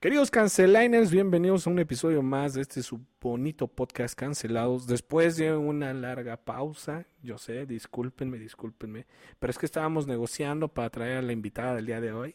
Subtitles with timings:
[0.00, 4.86] Queridos canceliners, bienvenidos a un episodio más de este su bonito podcast Cancelados.
[4.86, 9.04] Después de una larga pausa, yo sé, discúlpenme, discúlpenme,
[9.38, 12.34] pero es que estábamos negociando para traer a la invitada del día de hoy.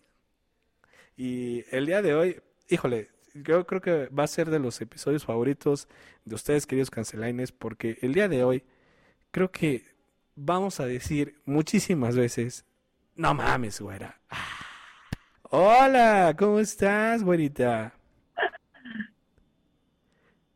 [1.18, 2.40] Y el día de hoy,
[2.70, 5.88] híjole, yo creo que va a ser de los episodios favoritos
[6.24, 8.64] de ustedes, queridos canceliners, porque el día de hoy
[9.32, 9.84] creo que
[10.36, 12.64] vamos a decir muchísimas veces,
[13.16, 14.22] no mames, güera.
[14.30, 14.65] Ah.
[15.52, 17.94] Hola, ¿cómo estás, güerita?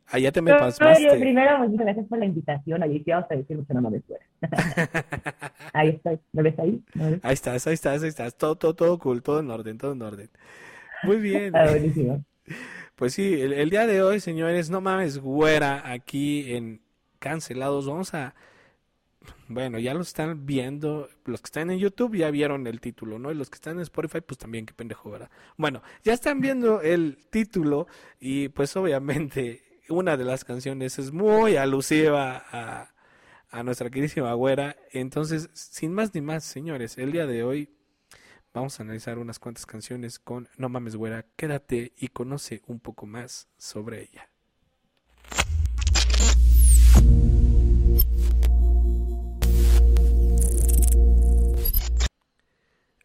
[0.08, 1.20] Ah, ya te me pasaste.
[1.20, 2.82] primero, muchas gracias por la invitación.
[2.82, 4.26] Ahí sí vamos a decir mucho no mames, güera.
[5.74, 6.20] ahí estoy.
[6.32, 6.84] ¿Me ves ahí?
[7.22, 8.36] Ahí estás, ahí estás, ahí estás.
[8.36, 10.30] Todo, todo, todo cool, todo en orden, todo en orden.
[11.04, 11.56] Muy bien.
[11.56, 12.24] Ah, buenísimo.
[12.96, 16.82] Pues sí, el, el día de hoy, señores, no mames, güera, aquí en
[17.20, 18.36] Cancelados, vamos a
[19.48, 23.32] bueno, ya lo están viendo, los que están en YouTube ya vieron el título, ¿no?
[23.32, 25.30] Y los que están en Spotify, pues también, qué pendejo, ¿verdad?
[25.58, 27.88] Bueno, ya están viendo el título
[28.20, 32.94] y pues obviamente una de las canciones es muy alusiva a,
[33.50, 34.76] a nuestra queridísima güera.
[34.92, 37.70] Entonces, sin más ni más, señores, el día de hoy
[38.54, 43.06] vamos a analizar unas cuantas canciones con No mames güera, quédate y conoce un poco
[43.06, 44.29] más sobre ella.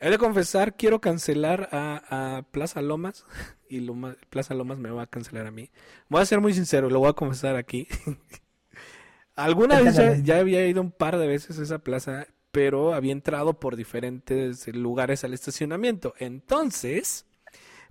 [0.00, 3.24] He de confesar, quiero cancelar a, Plaza Lomas
[3.68, 3.86] y
[4.30, 5.70] Plaza Lomas me va a cancelar a mí.
[6.08, 7.88] Voy a ser muy sincero, lo voy a confesar aquí.
[9.36, 13.58] Alguna vez ya, había ido un par de veces a esa plaza, pero había entrado
[13.58, 16.14] por diferentes lugares al estacionamiento.
[16.18, 17.26] Entonces,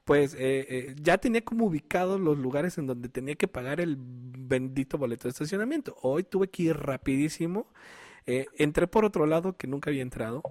[0.06, 3.98] pues eh, eh, ya tenía como ubicados los lugares en donde tenía que pagar el
[4.00, 5.98] bendito boleto de estacionamiento.
[6.02, 7.68] Hoy tuve que ir rapidísimo.
[8.26, 10.44] Eh, entré por otro lado que nunca había entrado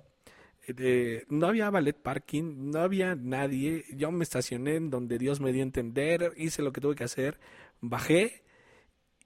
[1.29, 5.63] no había ballet parking, no había nadie, yo me estacioné en donde Dios me dio
[5.63, 7.41] a entender, hice lo que tuve que hacer,
[7.81, 8.45] bajé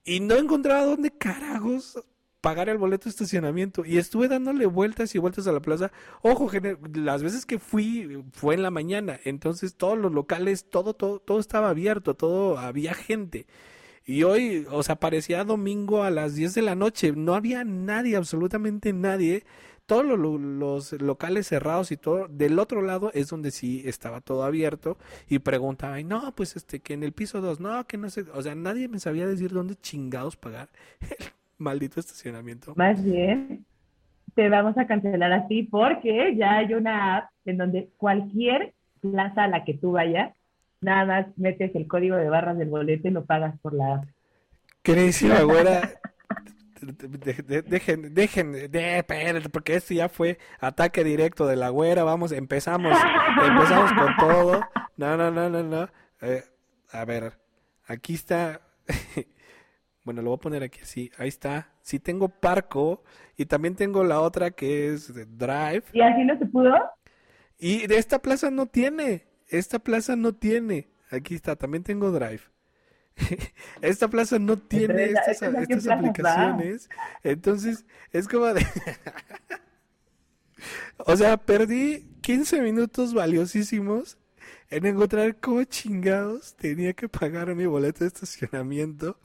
[0.03, 1.99] y no encontraba dónde carajos
[2.41, 3.83] pagar el boleto de estacionamiento.
[3.85, 5.91] Y estuve dándole vueltas y vueltas a la plaza.
[6.21, 6.49] Ojo,
[6.93, 11.39] las veces que fui fue en la mañana, entonces todos los locales, todo, todo, todo
[11.39, 13.47] estaba abierto, todo había gente.
[14.05, 18.15] Y hoy, o sea, parecía domingo a las 10 de la noche, no había nadie,
[18.15, 19.43] absolutamente nadie
[19.87, 24.97] todos los, locales cerrados y todo, del otro lado es donde sí estaba todo abierto
[25.29, 28.25] y preguntaba, y no, pues este, que en el piso 2, no, que no sé,
[28.33, 30.67] o sea, nadie me sabía decir dónde chingados pagar
[31.01, 32.73] el maldito estacionamiento.
[32.75, 33.65] Más bien,
[34.35, 39.47] te vamos a cancelar así porque ya hay una app en donde cualquier plaza a
[39.47, 40.35] la que tú vayas,
[40.81, 44.05] nada más metes el código de barras del boleto y lo pagas por la app.
[44.83, 45.89] Queridísima güera,
[46.81, 52.97] dejen, dejen, de, porque este ya fue ataque directo de la güera, vamos, empezamos,
[53.47, 54.61] empezamos con todo.
[54.97, 55.89] No, no, no, no, no.
[56.21, 56.43] Eh,
[56.91, 57.39] a ver,
[57.85, 58.61] aquí está.
[60.03, 61.11] bueno, lo voy a poner aquí así.
[61.17, 61.73] Ahí está.
[61.81, 63.03] Sí tengo Parco
[63.35, 65.83] y también tengo la otra que es Drive.
[65.93, 66.73] ¿Y así no se pudo?
[67.57, 69.27] Y de esta plaza no tiene.
[69.47, 70.89] Esta plaza no tiene.
[71.09, 72.41] Aquí está, también tengo Drive.
[73.81, 76.89] esta plaza no tiene estas, aplicaciones.
[77.23, 78.65] Entonces, es como de...
[80.97, 84.17] o sea, perdí 15 minutos valiosísimos
[84.69, 89.19] en encontrar cómo chingados tenía que pagar mi boleto de estacionamiento.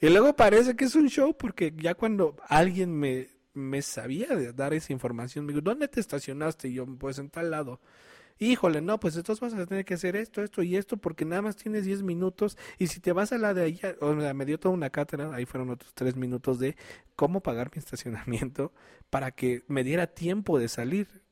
[0.00, 4.74] Y luego parece que es un show porque ya cuando alguien me, me sabía dar
[4.74, 6.68] esa información, me dijo, ¿dónde te estacionaste?
[6.68, 7.80] Y yo, pues en tal lado
[8.40, 11.42] híjole, no, pues entonces vas a tener que hacer esto, esto y esto, porque nada
[11.42, 14.46] más tienes 10 minutos, y si te vas a la de allá, o sea, me
[14.46, 16.76] dio toda una cátedra, ahí fueron otros 3 minutos de
[17.16, 18.72] cómo pagar mi estacionamiento
[19.10, 21.22] para que me diera tiempo de salir.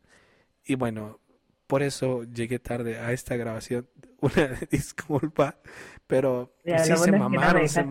[0.65, 1.21] Y bueno,
[1.69, 3.87] por eso llegué tarde a esta grabación.
[4.21, 5.59] Una disculpa,
[6.09, 7.85] pero sí se mamaron, se,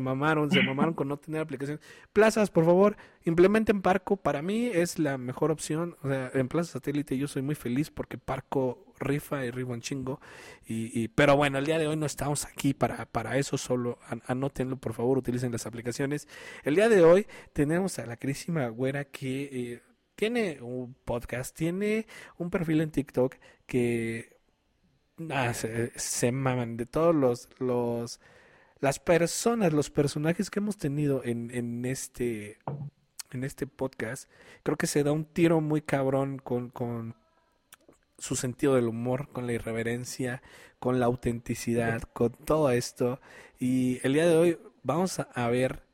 [0.00, 1.78] mamaron, se mamaron con no tener aplicación.
[2.14, 4.16] Plazas, por favor, implementen Parco.
[4.16, 5.96] Para mí es la mejor opción.
[6.02, 9.80] O sea, en Plaza Satélite yo soy muy feliz porque Parco rifa y rifa un
[9.80, 10.20] chingo.
[10.66, 14.76] Y, pero bueno, el día de hoy no estamos aquí para, para eso, solo anótenlo,
[14.76, 16.28] por favor, utilicen las aplicaciones.
[16.62, 19.50] El día de hoy tenemos a la querísima güera que...
[19.52, 19.87] Eh,
[20.18, 23.36] tiene un podcast, tiene un perfil en TikTok
[23.68, 24.36] que
[25.30, 28.20] ah, se, maman de todos los, los
[28.80, 32.58] las personas, los personajes que hemos tenido en, en este
[33.30, 34.28] en este podcast,
[34.64, 37.14] creo que se da un tiro muy cabrón con, con
[38.18, 40.42] su sentido del humor, con la irreverencia,
[40.80, 43.20] con la autenticidad, con todo esto.
[43.60, 45.84] Y el día de hoy vamos a ver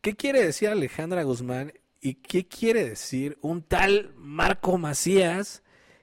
[0.00, 1.74] qué quiere decir Alejandra Guzmán
[2.04, 5.62] ¿Y qué quiere decir un tal Marco Macías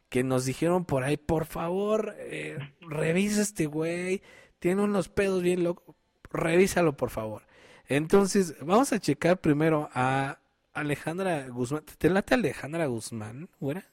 [0.09, 4.23] que nos dijeron por ahí, por favor, eh, revisa este güey,
[4.57, 5.95] tiene unos pedos bien locos,
[6.31, 7.43] revísalo por favor.
[7.87, 10.39] Entonces, vamos a checar primero a
[10.73, 11.83] Alejandra Guzmán.
[11.99, 13.85] ¿Te late Alejandra Guzmán, güera?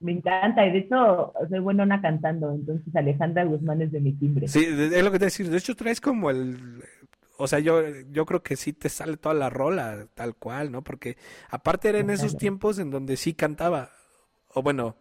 [0.00, 4.48] Me encanta, y de hecho soy buena cantando, entonces Alejandra Guzmán es de mi timbre.
[4.48, 5.48] Sí, es lo que te decir.
[5.48, 6.82] De hecho, traes como el.
[7.42, 10.82] O sea, yo, yo creo que sí te sale toda la rola, tal cual, ¿no?
[10.82, 11.16] Porque
[11.50, 13.90] aparte era en esos tiempos en donde sí cantaba.
[14.54, 14.96] O bueno,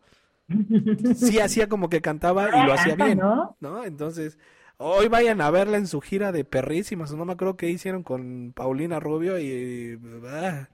[1.15, 3.19] sí hacía como que cantaba y lo hacía bien,
[3.59, 3.83] ¿no?
[3.83, 4.39] Entonces,
[4.77, 8.53] hoy vayan a verla en su gira de perrísimas, no me acuerdo qué hicieron con
[8.55, 10.67] Paulina Rubio y ah,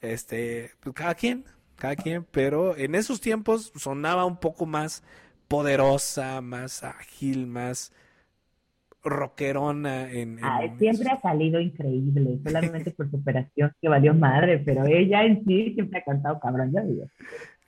[0.00, 1.44] este, pues cada quien,
[1.76, 5.04] cada quien, pero en esos tiempos sonaba un poco más
[5.46, 7.92] poderosa, más ágil, más
[9.08, 10.38] rockerona en,
[10.78, 15.72] siempre ha salido increíble, solamente por su operación que valió madre, pero ella en sí
[15.74, 17.06] siempre ha cantado cabrón, yo digo.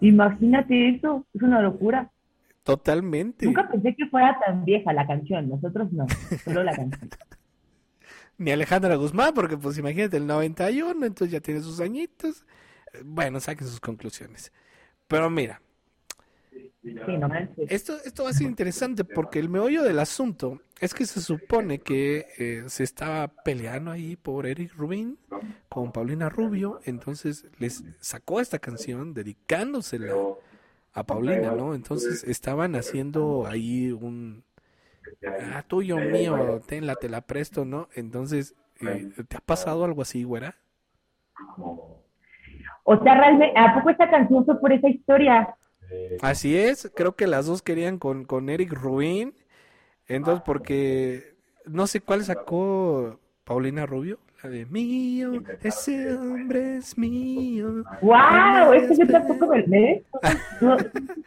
[0.00, 2.10] Imagínate eso, es una locura.
[2.62, 3.46] Totalmente.
[3.46, 6.06] Nunca pensé que fuera tan vieja la canción, nosotros no,
[6.44, 7.10] solo la canción.
[8.38, 12.44] Ni Alejandra Guzmán, porque pues imagínate el 91, entonces ya tiene sus añitos.
[13.04, 14.52] Bueno, saquen sus conclusiones.
[15.08, 15.60] Pero mira,
[17.68, 21.78] esto, esto va a ser interesante porque el meollo del asunto es que se supone
[21.78, 25.18] que eh, se estaba peleando ahí por Eric Rubin
[25.68, 30.14] con Paulina Rubio, entonces les sacó esta canción dedicándosela
[30.92, 31.74] a Paulina, ¿no?
[31.74, 34.44] Entonces estaban haciendo ahí un
[35.52, 37.88] ah, tuyo mío, tenla, te la presto, ¿no?
[37.94, 40.56] Entonces, eh, ¿te ha pasado algo así, güera?
[42.84, 45.54] O sea, realmente, ¿a poco esta canción fue por esa historia?
[46.20, 49.34] Así es, creo que las dos querían con, con Eric Rubin.
[50.06, 51.34] Entonces, porque
[51.64, 57.84] no sé cuál sacó Paulina Rubio, la de mío, ese hombre es mío.
[58.02, 58.74] ¡Wow!
[58.74, 60.02] Es que yo tampoco me leí.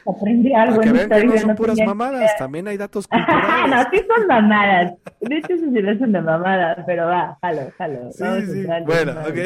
[0.06, 0.80] Aprendí algo.
[0.80, 3.70] Que ven que no son puras mamadas, también hay datos culturales.
[3.70, 4.94] no, sí son mamadas.
[5.22, 8.12] De hecho, sí se son de mamadas, pero va, jalo, jalo.
[8.12, 8.68] Sí, sí.
[8.86, 9.38] Bueno, ok.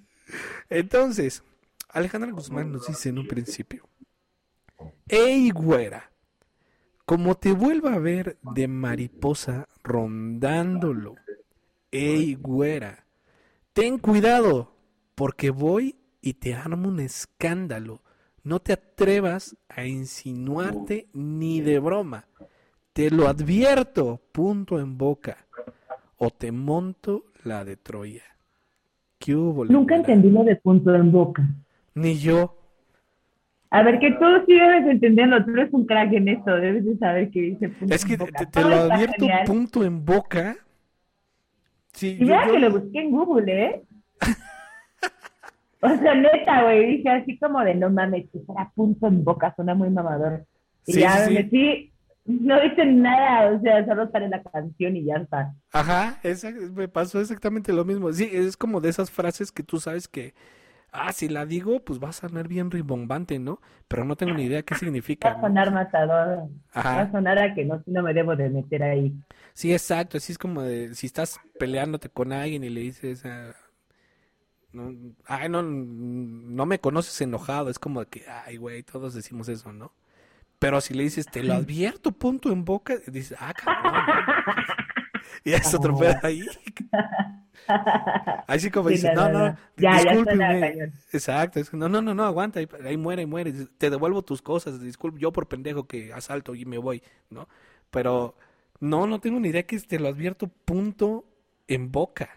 [0.68, 1.42] Entonces,
[1.88, 3.88] Alejandra Guzmán nos dice en un principio,
[5.08, 6.10] ¡Ey, güera!
[7.04, 11.16] Como te vuelva a ver de mariposa rondándolo,
[11.90, 13.06] ¡Ey, güera!
[13.72, 14.74] Ten cuidado,
[15.14, 18.02] porque voy y te armo un escándalo.
[18.42, 22.26] No te atrevas a insinuarte ni de broma.
[22.92, 25.46] Te lo advierto, punto en boca.
[26.16, 28.24] O te monto la de Troya.
[29.20, 31.46] ¿Qué hubo, Nunca entendí lo de punto en boca.
[31.94, 32.56] Ni yo.
[33.68, 36.96] A ver, que tú sí debes entenderlo, tú eres un crack en esto, debes de
[36.96, 40.56] saber qué dice punto Es que te, lo advierto punto en boca.
[41.92, 43.82] Sí, y que lo busqué en Google, ¿eh?
[45.82, 49.52] o sea, neta, güey, dije así como de no mames, que será punto en boca,
[49.54, 50.46] suena muy mamador.
[50.86, 51.89] Y ya me metí,
[52.24, 55.54] no dicen nada, o sea, solo sale la canción y ya está.
[55.72, 58.12] Ajá, esa, me pasó exactamente lo mismo.
[58.12, 60.34] Sí, es como de esas frases que tú sabes que
[60.92, 63.60] ah, si la digo, pues va a sonar bien rimbombante, ¿no?
[63.88, 65.32] Pero no tengo ni idea qué significa.
[65.32, 66.48] Va a sonar matador.
[66.76, 69.14] Va a sonar a que no, no me debo de meter ahí.
[69.52, 70.16] Sí, exacto.
[70.16, 73.52] Así es como de si estás peleándote con alguien y le dices, ah,
[74.72, 74.94] no,
[75.26, 77.70] ay, no, no me conoces enojado.
[77.70, 79.92] Es como que, ay, güey, todos decimos eso, ¿no?
[80.60, 83.94] Pero si le dices, te lo advierto, punto en boca, dices, ah, cabrón.
[85.44, 86.44] y es otro pedo ahí.
[88.46, 90.92] Así como dice, no, no, ya, discúlpeme.
[91.12, 93.54] Exacto, no, no, no, no, aguanta, ahí, muere, muere.
[93.78, 97.48] Te devuelvo tus cosas, disculpe, yo por pendejo que asalto y me voy, ¿no?
[97.90, 98.34] Pero
[98.80, 101.24] no, no tengo ni idea que te lo advierto punto
[101.68, 102.28] en boca.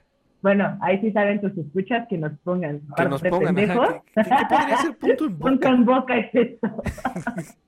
[0.41, 2.81] Bueno, ahí sí saben tus escuchas que nos pongan.
[2.95, 5.49] Que nos pongan, ajá, ¿qué, podría ser punto en boca?
[5.49, 6.69] Punto en boca es esto.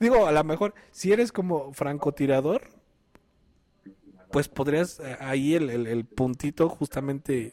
[0.00, 2.62] Digo, a lo mejor, si eres como francotirador,
[4.30, 7.52] pues podrías eh, ahí el, el, el puntito justamente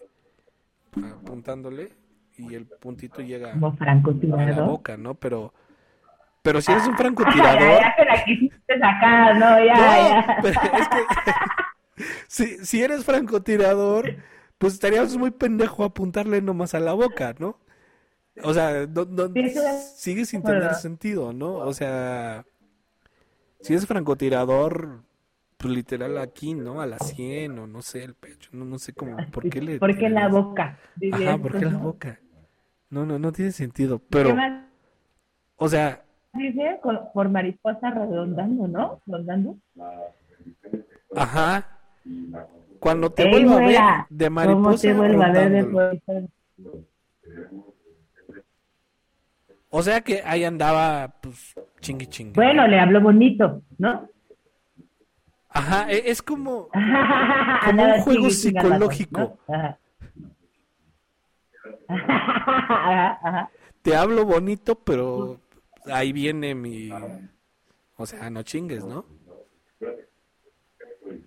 [0.96, 1.94] apuntándole
[2.38, 5.16] y el puntito llega Como a la boca, ¿no?
[5.16, 5.54] Pero,
[6.42, 10.38] pero si eres un francotirador, Ya te la quisiste sacar, no, ya, no, ya.
[10.42, 14.16] pero es que si, si eres francotirador,
[14.58, 17.58] pues estarías muy pendejo apuntarle nomás a la boca, ¿no?
[18.44, 21.56] O sea, no, no- es- sigue sin tener sentido, ¿no?
[21.56, 22.46] O sea,
[23.62, 25.04] si eres francotirador,
[25.58, 26.82] pues literal aquí, ¿no?
[26.82, 29.80] A la 100 o no sé, el pecho, no, no sé cómo, ¿por qué le...
[29.80, 30.78] ¿Por qué la boca?
[31.12, 32.20] Ajá, ¿por qué la boca?
[32.90, 34.36] No, no, no tiene sentido, ¿Qué pero,
[35.58, 36.80] o sea, dice?
[37.14, 39.02] Por mariposa redondando, ¿no?
[39.08, 39.58] Rondando.
[41.16, 41.68] ajá,
[42.80, 46.02] cuando te Ey, vuelvo a ver de ¿Cómo mariposa te vuelvo a ver después?
[49.74, 52.34] O sea que ahí andaba, pues, chingui chingui.
[52.36, 54.08] Bueno, le habló bonito, ¿no?
[55.50, 59.38] Ajá, e- es como, Andaba un juego psicológico.
[59.48, 59.56] ¿no?
[59.56, 59.78] Ajá.
[61.88, 63.50] Ajá, ajá.
[63.82, 65.40] te hablo bonito, pero
[65.92, 66.90] ahí viene mi,
[67.96, 69.06] o sea, no chingues, ¿no?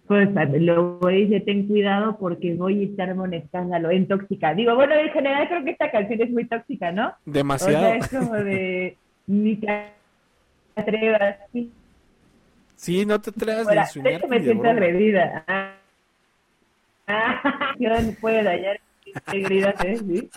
[0.06, 0.28] Pues
[0.60, 4.54] luego dice, ten cuidado porque voy a estarme un escándalo en tóxica.
[4.54, 7.06] Digo, bueno, en general creo que esta canción es muy tóxica, ¿no?
[7.08, 7.94] O sea, Demasiado.
[7.94, 9.86] es como de, ni te
[10.76, 11.72] atrevas, sí,
[12.76, 15.44] Sí, no te atrevas de hecho, me siento agredida.
[15.46, 15.74] Ah,
[17.06, 19.96] ah, yo no puedo dañar mi integridad, ¿eh?
[19.98, 20.30] ¿Sí?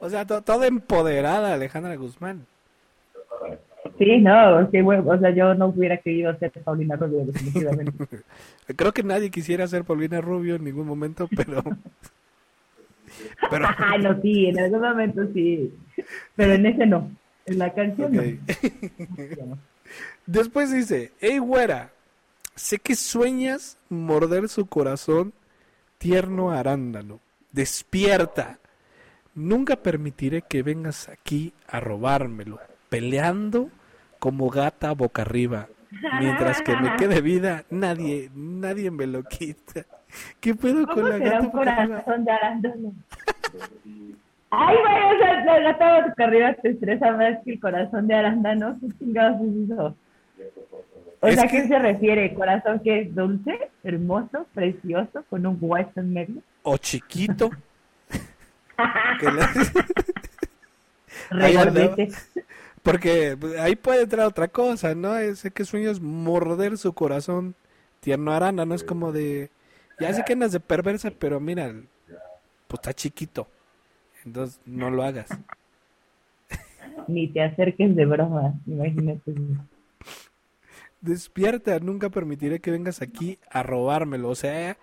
[0.00, 2.46] O sea, to- toda empoderada Alejandra Guzmán.
[3.98, 5.12] Sí, no, qué huevo.
[5.12, 7.92] O sea, yo no hubiera querido ser Paulina Rubio, definitivamente.
[8.76, 11.62] Creo que nadie quisiera ser Paulina Rubio en ningún momento, pero...
[13.50, 13.66] Pero,
[14.00, 15.74] no, sí, en algún momento sí.
[16.36, 17.10] Pero en ese no.
[17.46, 19.58] En la canción no.
[20.26, 21.90] Después dice, hey güera,
[22.54, 25.32] sé que sueñas morder su corazón
[25.96, 27.20] tierno arándano.
[27.50, 28.58] Despierta.
[29.34, 33.70] Nunca permitiré que vengas aquí a robármelo, peleando
[34.18, 35.68] como gata boca arriba.
[36.20, 39.84] Mientras que me quede vida, nadie, nadie me lo quita.
[40.40, 42.00] ¿Qué pedo ¿Cómo con la gata boca arriba?
[42.02, 42.92] corazón de arándano?
[44.50, 48.14] Ay, vaya, o sea, la gata boca arriba te estresa más que el corazón de
[48.14, 48.78] arándano.
[48.80, 49.96] ¿Qué chingados es eso?
[51.20, 52.34] O Es sea, ¿a que- qué se refiere?
[52.34, 56.42] ¿Corazón que es dulce, hermoso, precioso, con un hueso en medio?
[56.62, 57.50] O chiquito.
[61.30, 61.96] Ahí andaba.
[62.82, 65.14] Porque pues, ahí puede entrar otra cosa, ¿no?
[65.34, 67.54] Sé que sueños morder su corazón
[68.00, 69.50] tierno arana, no es como de...
[70.00, 71.72] Ya sé que andas de perversa, pero mira,
[72.68, 73.48] pues está chiquito.
[74.24, 75.28] Entonces no lo hagas.
[77.08, 79.34] Ni te acerques de broma, imagínate.
[81.00, 84.28] Despierta, nunca permitiré que vengas aquí a robármelo.
[84.28, 84.76] O sea,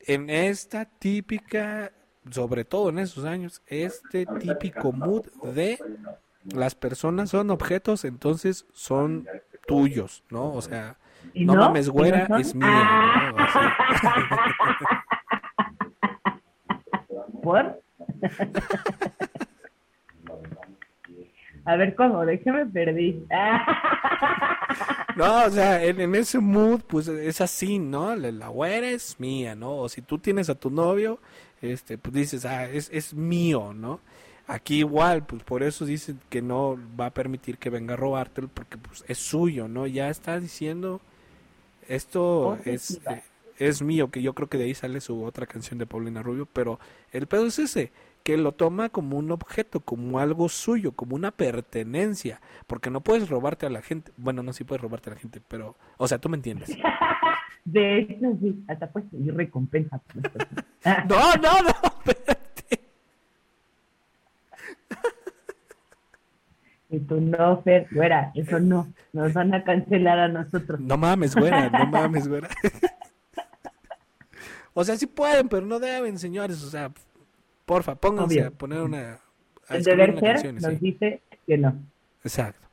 [0.00, 1.92] en esta típica,
[2.30, 5.78] sobre todo en esos años, este típico mood de
[6.54, 9.26] las personas son objetos, entonces son
[9.66, 10.52] tuyos, ¿no?
[10.52, 10.96] O sea,
[11.34, 11.62] ¿Y no, no?
[11.62, 13.34] mames, ¿Y no güera, es mía.
[17.42, 17.82] ¿Por?
[21.66, 22.24] A ver, ¿cómo?
[22.24, 23.26] ¿De qué me perdí?
[25.16, 28.14] no, o sea, en, en ese mood, pues es así, ¿no?
[28.14, 29.78] La, la güera es mía, ¿no?
[29.78, 31.18] O si tú tienes a tu novio,
[31.60, 34.00] este, pues dices, ah, es, es mío, ¿no?
[34.46, 38.48] Aquí igual, pues por eso dicen que no va a permitir que venga a robártelo
[38.48, 39.86] porque pues es suyo, ¿no?
[39.86, 41.00] Ya está diciendo
[41.88, 43.00] esto es,
[43.58, 46.46] es mío, que yo creo que de ahí sale su otra canción de Paulina Rubio,
[46.52, 46.78] pero
[47.12, 51.30] el pedo es ese, que lo toma como un objeto, como algo suyo, como una
[51.30, 55.20] pertenencia, porque no puedes robarte a la gente, bueno, no sí puedes robarte a la
[55.20, 56.76] gente, pero, o sea, tú me entiendes.
[57.64, 60.00] De hecho, sí, hasta pues y recompensa.
[61.08, 62.35] No, no, no,
[66.88, 70.78] Y tú no, Fer, fuera, eso no, nos van a cancelar a nosotros.
[70.80, 72.48] No mames, güera, no mames, güera.
[74.78, 76.92] O sea, sí pueden, pero no deben, señores, o sea,
[77.64, 78.48] porfa, pónganse Obvio.
[78.48, 79.20] a poner una...
[79.68, 80.78] a El deber una ser canción, nos sí.
[80.80, 81.74] dice que no.
[82.22, 82.68] Exacto.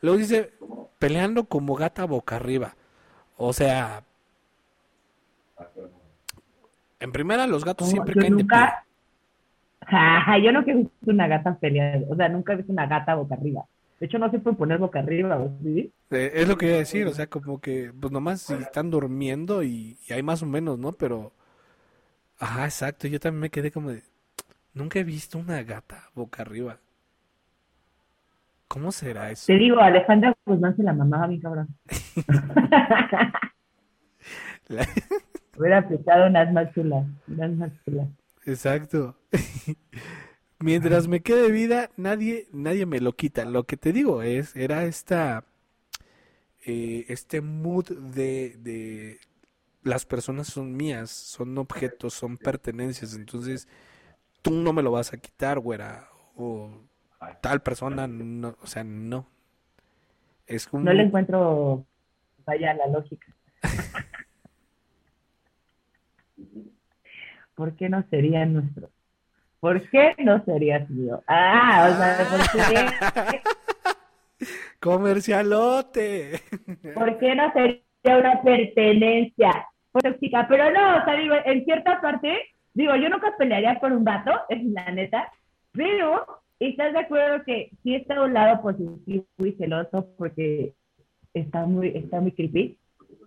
[0.00, 0.52] Luego dice,
[0.98, 2.76] peleando como gata boca arriba.
[3.36, 4.04] O sea,
[7.00, 8.58] en primera los gatos siempre caen de pie.
[10.42, 13.34] yo nunca he visto una gata pelear, o sea, nunca he visto una gata boca
[13.34, 13.64] arriba.
[14.00, 15.92] De hecho, no se puede poner boca arriba, ¿o ¿sí?
[16.10, 18.90] Eh, es lo que iba a decir, o sea, como que, pues nomás si están
[18.90, 20.92] durmiendo y, y hay más o menos, ¿no?
[20.92, 21.32] Pero,
[22.38, 24.02] ajá, exacto, yo también me quedé como de,
[24.74, 26.78] nunca he visto una gata boca arriba.
[28.68, 29.46] ¿Cómo será eso?
[29.46, 31.68] Te digo, Alejandra Guzmán se la mamaba mi cabrón.
[34.68, 34.86] La-
[35.56, 38.08] Hubiera aplicado unas más chulas, unas más chulas.
[38.46, 39.16] Exacto.
[40.60, 43.44] Mientras me quede vida, nadie, nadie me lo quita.
[43.44, 45.44] Lo que te digo es, era esta,
[46.64, 49.18] eh, este mood de, de
[49.82, 53.14] las personas son mías, son objetos, son pertenencias.
[53.14, 53.68] Entonces,
[54.42, 56.08] tú no me lo vas a quitar, güera.
[56.36, 56.70] O
[57.40, 59.26] tal persona, no, o sea, no.
[60.46, 61.86] Es como, No le encuentro,
[62.44, 63.34] vaya, la lógica.
[67.54, 68.90] ¿Por qué no sería nuestro?
[69.60, 71.22] ¿Por qué no serías mío?
[71.26, 73.40] Ah, o sea, ¿por qué?
[74.80, 76.40] comercialote.
[76.94, 80.46] ¿Por qué no sería una pertenencia tóxica?
[80.48, 84.32] Pero no, o sea, digo, en cierta parte, digo, yo nunca pelearía por un vato,
[84.48, 85.32] es la neta,
[85.72, 86.26] pero
[86.60, 90.74] ¿estás de acuerdo que sí está un lado positivo y celoso porque
[91.32, 92.78] está muy, está muy creepy?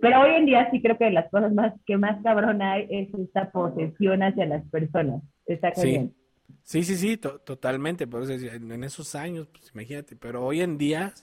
[0.01, 3.13] Pero hoy en día sí creo que las cosas más que más cabrón hay es
[3.13, 5.22] esta posesión hacia las personas.
[5.46, 6.12] Está Sí.
[6.63, 8.08] Sí, sí, sí, to- totalmente.
[8.08, 11.13] Por eso en esos años, pues imagínate, pero hoy en día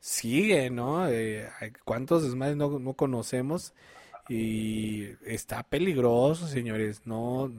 [0.00, 1.08] sigue, ¿no?
[1.08, 1.48] Eh,
[1.84, 3.74] ¿cuántos desmadres no, no conocemos?
[4.28, 7.06] Y está peligroso, señores.
[7.06, 7.50] No,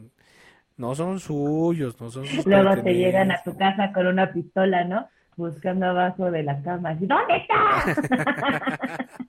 [0.76, 4.84] no son suyos, no son sus Luego te llegan a tu casa con una pistola,
[4.84, 5.08] ¿no?
[5.36, 6.94] Buscando abajo de la cama.
[6.96, 9.08] ¿Dónde está?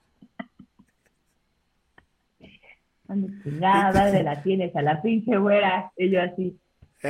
[3.09, 5.91] ¿Dónde chingada de la tienes a la pinche güera?
[5.97, 6.57] Y yo así.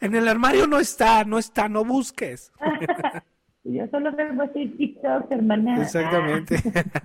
[0.00, 2.52] En el armario no está, no está, no busques.
[3.64, 5.82] Yo solo vengo a hacer TikTok, hermana.
[5.82, 6.56] Exactamente.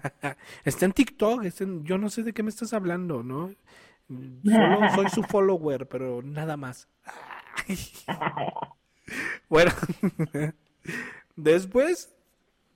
[0.66, 3.50] Está en TikTok, está en- yo no sé de qué me estás hablando, ¿no?
[4.08, 6.88] Solo soy su follower, pero nada más.
[9.50, 9.72] Bueno,
[11.36, 12.14] después,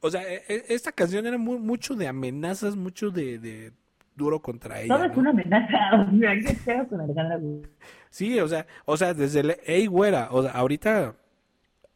[0.05, 3.71] o sea, e- e- esta canción era mu- mucho de amenazas, mucho de, de
[4.15, 5.19] duro contra ella, Todo es ¿no?
[5.19, 5.77] una amenaza.
[6.13, 7.69] O sea, ¿qué pedo con Alejandra Guzmán?
[8.09, 11.15] Sí, o sea, o sea, desde el, hey, güera, o sea, ahorita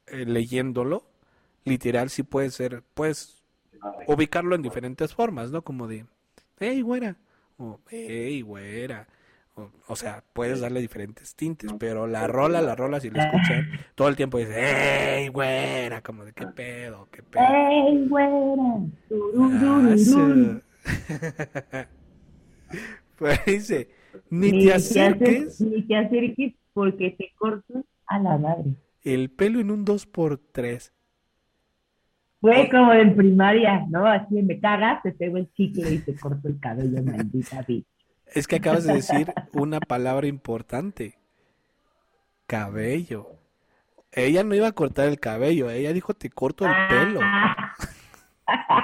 [0.07, 1.03] eh, leyéndolo,
[1.65, 3.43] literal sí puede ser, puedes
[4.07, 5.61] ubicarlo en diferentes formas, ¿no?
[5.61, 6.05] Como de,
[6.59, 7.15] hey, güera,
[7.57, 9.07] o hey, güera,
[9.87, 14.07] o, sea, puedes darle diferentes tintes, pero la rola, la rola, si la escuchan, todo
[14.07, 17.43] el tiempo dice, hey, güera, como de, qué pedo, qué pedo.
[17.43, 18.79] ¡Ey, güera!
[21.75, 21.87] Ah.
[23.17, 23.89] Pues dice,
[24.29, 28.75] ni te acerques Ni te acerques porque te corto a la madre.
[29.03, 30.91] el pelo en un 2x3.
[32.39, 34.05] Fue como en primaria, ¿no?
[34.05, 37.85] Así me cagas, te pego el chicle y te corto el cabello, maldita bitch.
[38.33, 41.17] Es que acabas de decir una palabra importante.
[42.47, 43.27] Cabello.
[44.11, 47.19] Ella no iba a cortar el cabello, ella dijo te corto el pelo.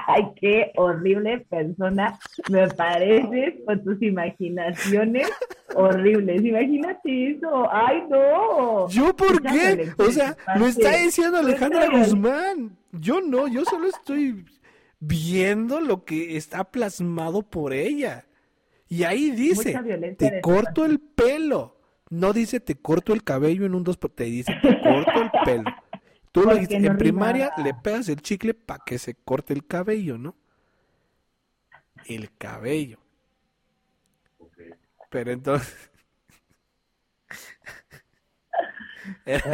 [0.07, 2.19] Ay, qué horrible persona
[2.51, 5.27] me pareces con tus imaginaciones
[5.73, 6.43] horribles.
[6.43, 7.67] Imagínate eso.
[7.71, 8.87] Ay, no.
[8.89, 9.91] ¿Yo por qué?
[9.97, 12.77] O sea, lo está diciendo Alejandra Guzmán.
[12.91, 14.45] Yo no, yo solo estoy
[14.99, 18.25] viendo lo que está plasmado por ella.
[18.95, 19.73] Y ahí dice,
[20.17, 21.77] te corto el pelo.
[22.09, 25.31] No dice te corto el cabello en un dos por te dice te corto el
[25.43, 25.71] pelo.
[26.31, 29.65] Tú lo dijiste, no en primaria le pegas el chicle para que se corte el
[29.65, 30.35] cabello, ¿no?
[32.05, 32.99] El cabello.
[35.09, 35.91] Pero entonces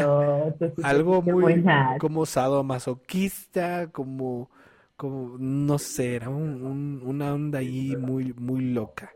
[0.06, 1.63] Oh, algo muy
[1.99, 4.49] como sadomasoquista, como,
[4.95, 9.12] como, no sé, era un- un- una onda ahí muy, muy loca,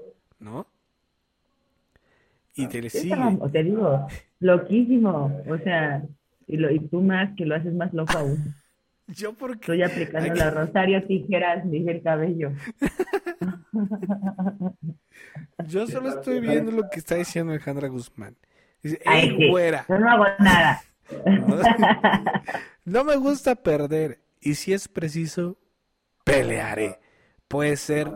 [0.45, 0.67] ¿no?
[2.53, 3.15] Y te le sigue.
[3.51, 4.07] te digo,
[4.39, 5.41] loquísimo.
[5.49, 6.03] O sea,
[6.47, 8.55] y, lo, y tú más, que lo haces más loco aún.
[9.07, 12.51] Yo porque Estoy aplicando Aquí- la Rosario Tijeras, Miguel Cabello.
[15.67, 18.35] yo solo estoy viendo lo que está diciendo Alejandra Guzmán.
[18.81, 20.81] Dice, Ay, "Ey, sí, güera, yo no hago nada.
[21.25, 21.57] ¿no?
[22.83, 25.57] No me gusta perder y si es preciso,
[26.23, 26.99] pelearé.
[27.47, 28.11] Puede ser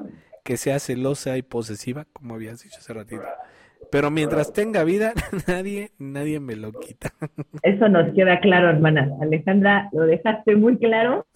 [0.49, 3.21] que sea celosa y posesiva, como habías dicho hace ratito.
[3.91, 5.13] Pero mientras tenga vida,
[5.47, 7.11] nadie, nadie me lo quita.
[7.61, 9.11] Eso nos queda claro, hermana.
[9.21, 11.27] Alejandra, lo dejaste muy claro,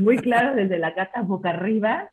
[0.00, 2.12] muy claro desde la gata boca arriba.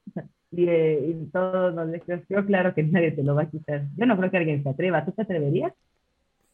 [0.49, 1.91] Y, eh, y todo nos
[2.27, 3.83] quedó claro que nadie te lo va a quitar.
[3.95, 5.05] Yo no creo que alguien se atreva.
[5.05, 5.73] ¿Tú te atreverías?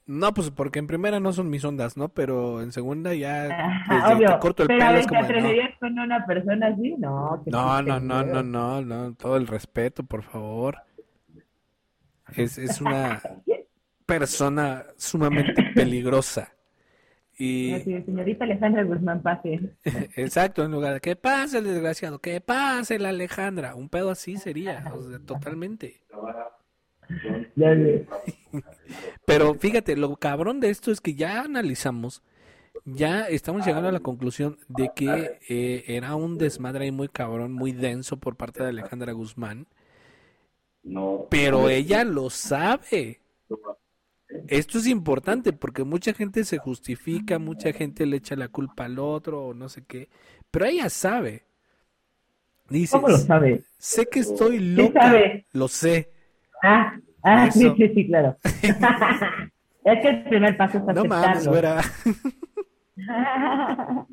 [0.08, 2.10] No, pues porque en primera no son mis ondas, ¿no?
[2.10, 4.28] Pero en segunda ya Ajá, desde obvio.
[4.28, 5.26] te corto el Pero pelo es ¿te de, no.
[5.26, 6.96] atreverías con una persona así?
[6.98, 10.78] No, No, sí no, no, no, no, no, todo el respeto, por favor.
[12.36, 13.22] Es, es una
[14.06, 16.54] persona sumamente peligrosa.
[17.38, 17.72] Y...
[17.84, 19.76] De, señorita Alejandra Guzmán, pase.
[20.16, 23.76] Exacto, en lugar de que pase el desgraciado, que pase la Alejandra.
[23.76, 26.02] Un pedo así sería, o sea, totalmente.
[29.26, 32.22] Pero fíjate, lo cabrón de esto es que ya analizamos,
[32.86, 37.54] ya estamos llegando a la conclusión de que eh, era un desmadre ahí muy cabrón,
[37.54, 39.68] muy denso por parte de Alejandra Guzmán,
[41.30, 43.22] pero ella lo sabe.
[44.48, 48.98] Esto es importante porque mucha gente se justifica, mucha gente le echa la culpa al
[49.00, 50.10] otro o no sé qué,
[50.50, 51.46] pero ella sabe.
[52.70, 53.64] Dice, ¿Cómo lo sabe?
[53.78, 55.46] sé que estoy ¿Qué loca, sabe?
[55.52, 56.10] lo sé.
[56.64, 58.38] Ah, ah, sí, sí, sí, claro.
[59.84, 61.52] es que el primer paso es No mames, aceptarlo.
[61.52, 61.82] güera.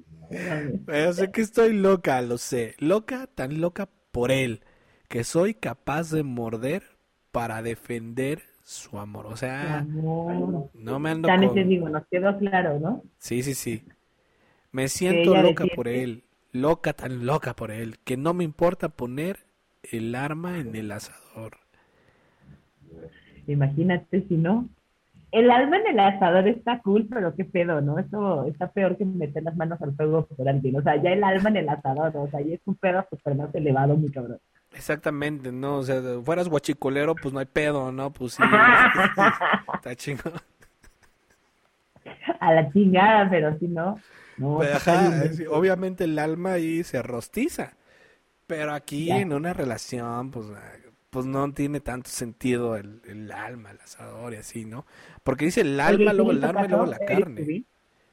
[0.84, 2.74] Pero sé que estoy loca, lo sé.
[2.78, 4.62] Loca, tan loca por él,
[5.08, 6.82] que soy capaz de morder
[7.32, 9.26] para defender su amor.
[9.26, 10.70] O sea, Amor.
[10.74, 11.54] no me ando Ya con...
[11.54, 13.02] te digo, nos quedó claro, ¿no?
[13.18, 13.84] Sí, sí, sí.
[14.72, 16.24] Me siento loca por él.
[16.52, 19.46] Loca, tan loca por él, que no me importa poner
[19.82, 21.58] el arma en el asador.
[23.46, 24.68] Imagínate si no.
[25.30, 27.98] El alma en el asador está cool, pero qué pedo, ¿no?
[27.98, 30.76] Eso está peor que meter las manos al fuego por alguien.
[30.76, 33.34] O sea, ya el alma en el asador, o sea, ya es un pedo súper
[33.34, 34.38] más elevado, muy cabrón.
[34.72, 35.76] Exactamente, ¿no?
[35.78, 38.10] O sea, fueras guachicolero, pues no hay pedo, ¿no?
[38.10, 38.42] Pues sí.
[39.74, 40.32] Está chingón.
[42.40, 43.98] A la chingada, pero si no,
[44.38, 44.62] no.
[44.62, 45.34] Está ajá, bien.
[45.34, 47.74] sí, obviamente el alma ahí se rostiza.
[48.46, 49.18] Pero aquí Ya.
[49.20, 50.46] en una relación, pues,
[51.10, 54.84] pues no tiene tanto sentido el, el alma, el asador y así, ¿no?
[55.22, 57.40] Porque dice el alma, ¿sí luego el alma y luego la carne.
[57.42, 57.66] Rubin?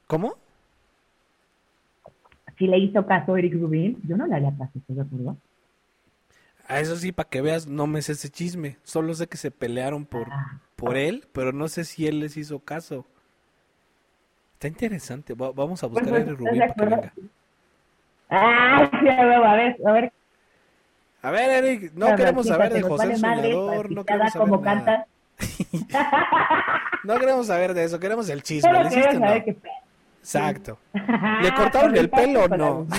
[0.07, 0.37] ¿Cómo?
[2.57, 5.37] Si le hizo caso Eric Rubin, yo no le haría caso, ¿estás de acuerdo?
[6.67, 8.77] A eso sí, para que veas, no me sé ese chisme.
[8.83, 10.59] Solo sé que se pelearon por, Ah.
[10.75, 13.05] por él, pero no sé si él les hizo caso.
[14.53, 15.33] Está interesante.
[15.35, 17.13] Va- vamos a buscar a pues, Eric ¿estás Rubin para que venga.
[18.29, 20.13] Ah, sí, a ver, a ver,
[21.27, 21.63] a ver.
[21.63, 24.61] Eric, no Pero, queremos saber de José el vale madre, Soñador, no queremos saber como
[24.63, 24.85] nada.
[24.85, 25.07] canta.
[27.03, 28.67] No queremos saber de eso, queremos el chisme.
[28.69, 29.27] Solo ¿Le hiciste quiero o no?
[29.27, 29.73] saber qué pedo.
[30.21, 30.79] Exacto.
[31.41, 32.87] ¿Le cortaron el pelo o no?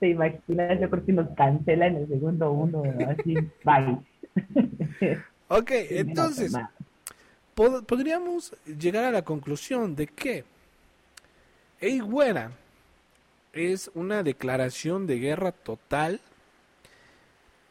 [0.00, 0.80] ¿Te imaginas?
[0.80, 3.34] Yo creo que nos cancela en el segundo uno, así,
[3.64, 3.98] bye.
[5.48, 6.52] Ok, entonces,
[7.56, 10.44] pod- podríamos llegar a la conclusión de que
[11.80, 12.52] Ey Güera
[13.52, 16.20] es una declaración de guerra total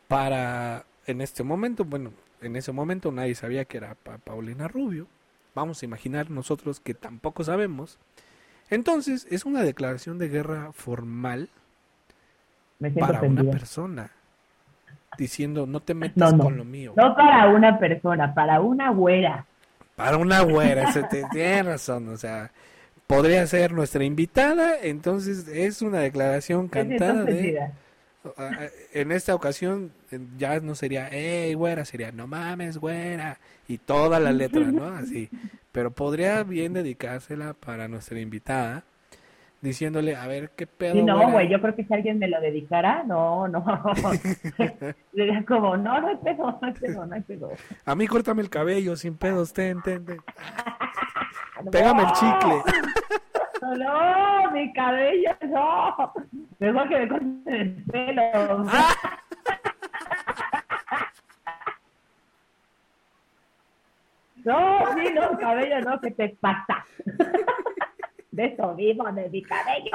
[0.08, 2.12] para, en este momento, bueno,
[2.42, 5.08] en ese momento nadie sabía que era pa- Paulina Rubio.
[5.56, 7.98] Vamos a imaginar nosotros que tampoco sabemos.
[8.70, 11.50] Entonces, es una declaración de guerra formal
[12.80, 14.12] Me para una persona,
[15.18, 16.44] diciendo no te metas No, no.
[16.44, 16.94] con lo mío.
[16.96, 19.46] No para una persona, para una güera.
[19.96, 22.52] Para una güera, ese te- tienes razón, o sea,
[23.08, 27.72] podría ser nuestra invitada, entonces es una declaración cantada de,
[28.94, 29.92] en esta ocasión
[30.38, 34.86] ya no sería, hey güera, sería, no mames güera, y toda la letra, ¿no?
[34.88, 35.30] Así,
[35.72, 38.84] pero podría bien dedicársela para nuestra invitada,
[39.62, 42.28] diciéndole, a ver, ¿qué pedo, Sí, no, güera?" güey, yo creo que si alguien me
[42.28, 43.64] lo dedicara, no, no.
[45.14, 47.52] Diría como, no, no hay pedo, no hay pedo, no hay pedo.
[47.86, 50.20] A mí córtame el cabello sin pedos, ten, ten, ten.
[51.64, 52.64] No, Pégame el chicle.
[53.62, 56.14] No, mi cabello, no.
[56.60, 58.66] Mejor que me corten el pelo.
[64.46, 66.86] No, sí, no, mi cabello no, ¿qué te pasa?
[68.32, 69.92] De eso vivo, de mi cabello.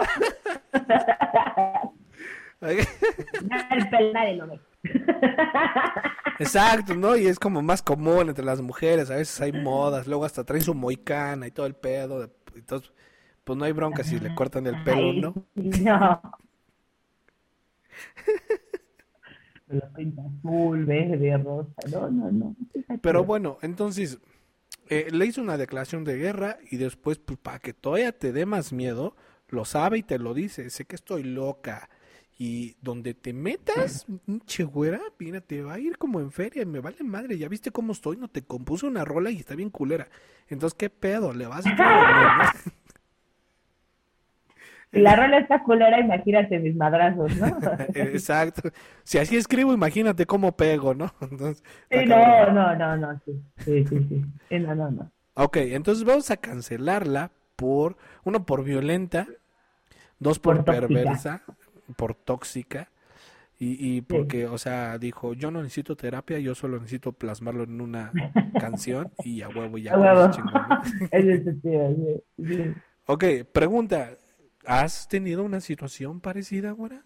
[2.61, 4.61] El pelo nadie lo ve.
[6.39, 7.17] Exacto, ¿no?
[7.17, 10.63] Y es como más común entre las mujeres, a veces hay modas, luego hasta traen
[10.63, 12.93] su moicana y todo el pedo, entonces,
[13.45, 15.35] pues no hay bronca si le cortan el pelo, ¿no?
[15.55, 16.23] No.
[19.69, 21.73] Lo azul, verde, rosa.
[21.91, 22.57] No, no, no.
[23.01, 24.19] Pero bueno, entonces,
[24.91, 28.45] eh, le hizo una declaración de guerra y después, pues para que todavía te dé
[28.45, 29.17] más miedo,
[29.49, 31.89] lo sabe y te lo dice, sé que estoy loca.
[32.45, 34.05] Y donde te metas,
[34.47, 37.71] che güera, mira, te va a ir como en feria, me vale madre, ya viste
[37.71, 40.09] cómo estoy, no te compuse una rola y está bien culera.
[40.49, 41.33] Entonces, ¿qué pedo?
[41.33, 42.73] ¿Le vas a no?
[44.91, 47.47] Si la rola está culera, imagínate mis madrazos, ¿no?
[47.95, 48.71] Exacto.
[49.05, 51.15] Si así escribo, imagínate cómo pego, ¿no?
[51.21, 53.41] Entonces, Sí, no, no, no, no, sí.
[53.59, 54.25] Sí, sí, sí.
[54.49, 55.13] Sí, no, no, no.
[55.35, 59.29] Ok, entonces vamos a cancelarla por, uno, por violenta,
[60.19, 61.45] dos, por, perversa,
[61.97, 62.89] por tóxica,
[63.59, 67.81] Y, y porque, o sea, dijo, yo no necesito terapia, yo solo necesito plasmarlo en
[67.81, 68.11] una
[68.59, 69.95] canción y a huevo ya.
[73.07, 74.11] Ok, pregunta,
[74.67, 77.03] ¿has tenido una situación parecida, güera?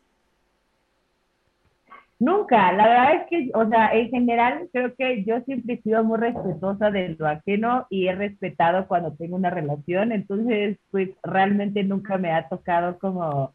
[2.19, 6.03] Nunca, la verdad es que, o sea, en general creo que yo siempre he sido
[6.03, 11.85] muy respetuosa de lo ajeno y he respetado cuando tengo una relación, entonces pues realmente
[11.85, 13.53] nunca me ha tocado como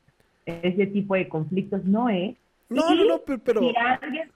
[0.64, 2.38] ese tipo de conflictos, ¿no, eh?
[2.70, 3.62] No, Y no, no, pe- pero...
[3.62, 4.32] Si alguien,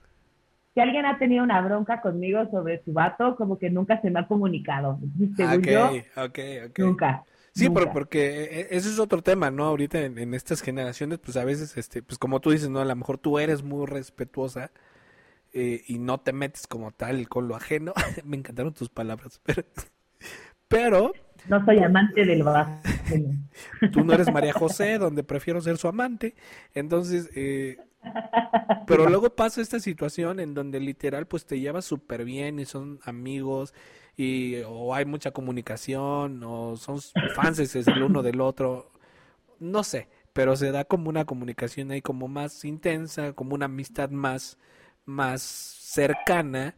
[0.74, 4.20] si alguien ha tenido una bronca conmigo sobre su vato, como que nunca se me
[4.20, 4.98] ha comunicado.
[5.36, 6.78] Según Ok, yo, ok, ok.
[6.78, 7.24] nunca.
[7.52, 9.64] Sí, pero porque eh, ese es otro tema, ¿no?
[9.64, 12.80] Ahorita en, en estas generaciones, pues a veces, este, pues como tú dices, ¿no?
[12.80, 14.72] A lo mejor tú eres muy respetuosa
[15.52, 17.94] eh, y no te metes como tal con lo ajeno.
[18.24, 19.64] Me encantaron tus palabras, pero,
[20.68, 21.12] pero
[21.44, 22.72] No soy amante del vato.
[23.92, 26.34] tú no eres María José, donde prefiero ser su amante.
[26.74, 27.76] Entonces, eh,
[28.86, 33.00] pero luego pasa esta situación en donde literal pues te llevas súper bien y son
[33.04, 33.74] amigos
[34.16, 37.00] y o hay mucha comunicación o son
[37.34, 38.92] fans el uno del otro,
[39.58, 44.10] no sé, pero se da como una comunicación ahí como más intensa, como una amistad
[44.10, 44.58] más,
[45.04, 46.76] más cercana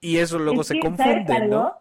[0.00, 1.48] y eso luego Es se que, ¿sabes confunde?
[1.48, 1.74] ¿no?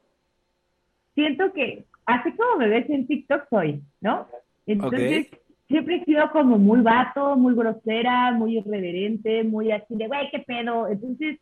[1.13, 4.27] Siento que, así como me ves en TikTok, soy, ¿no?
[4.65, 5.27] Entonces,
[5.67, 10.39] siempre he sido como muy vato, muy grosera, muy irreverente, muy así de, güey, qué
[10.39, 10.87] pedo.
[10.87, 11.39] Entonces,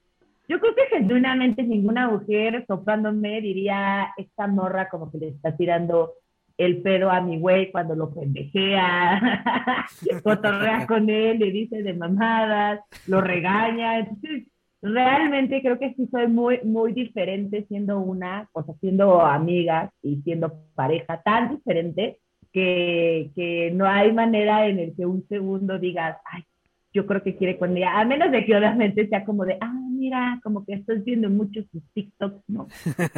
[0.47, 6.13] yo creo que genuinamente ninguna mujer topándome diría, esta morra como que le está tirando
[6.58, 9.86] el pedo a mi güey cuando lo pendejea,
[10.23, 13.99] cotorrea con él, le dice de mamadas, lo regaña.
[13.99, 14.47] Entonces,
[14.81, 20.21] realmente creo que sí soy muy, muy diferente siendo una, o sea, siendo amigas y
[20.23, 22.19] siendo pareja, tan diferente
[22.51, 26.43] que, que no hay manera en el que un segundo digas, ay,
[26.93, 29.73] yo creo que quiere con ella, a menos de que obviamente sea como de, ah,
[29.91, 32.67] mira, como que estás viendo mucho sus TikToks, ¿no?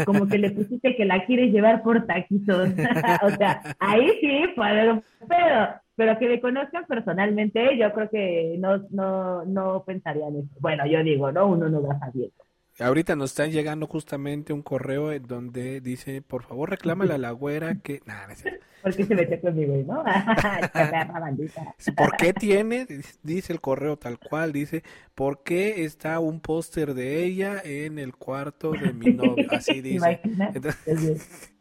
[0.06, 2.69] Como que le pusiste que la quieres llevar por taquitos.
[3.24, 5.69] o sea, ahí sí puede haber un pedo,
[6.02, 10.50] pero que me conozcan personalmente, yo creo que no, no, no pensaría en eso.
[10.60, 11.46] Bueno, yo digo, ¿no?
[11.46, 12.34] Uno no va sabiendo.
[12.80, 17.30] Ahorita nos está llegando justamente un correo en donde dice, por favor reclámale a la
[17.30, 18.02] güera que...
[18.08, 18.66] Nah, no cierto.
[18.82, 20.04] ¿Por qué se metió conmigo, no?
[21.96, 22.88] ¿Por qué tiene?
[23.22, 24.82] Dice el correo tal cual, dice,
[25.14, 29.46] ¿por qué está un póster de ella en el cuarto de mi novio?
[29.52, 30.20] Así dice.
[30.24, 31.52] Entonces-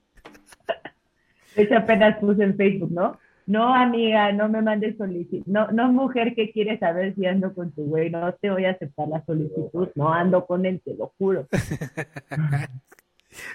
[1.55, 3.18] De hecho, apenas puse en Facebook, ¿no?
[3.46, 5.42] No, amiga, no me mandes solicitud.
[5.46, 8.70] No, no, mujer que quiere saber si ando con tu güey, no te voy a
[8.70, 9.88] aceptar la solicitud.
[9.94, 11.46] No ando con él, te lo juro.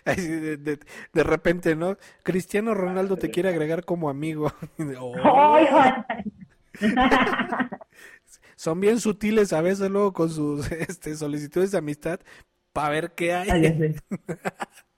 [0.05, 0.79] De, de-
[1.13, 1.97] de repente, ¿no?
[2.23, 4.51] Cristiano Ronaldo te quiere agregar como amigo.
[4.99, 5.57] Oh,
[8.55, 12.19] son bien sutiles a veces luego con sus este, solicitudes de amistad
[12.73, 13.77] para ver qué Ah, ya hay.
[13.77, 13.95] sé.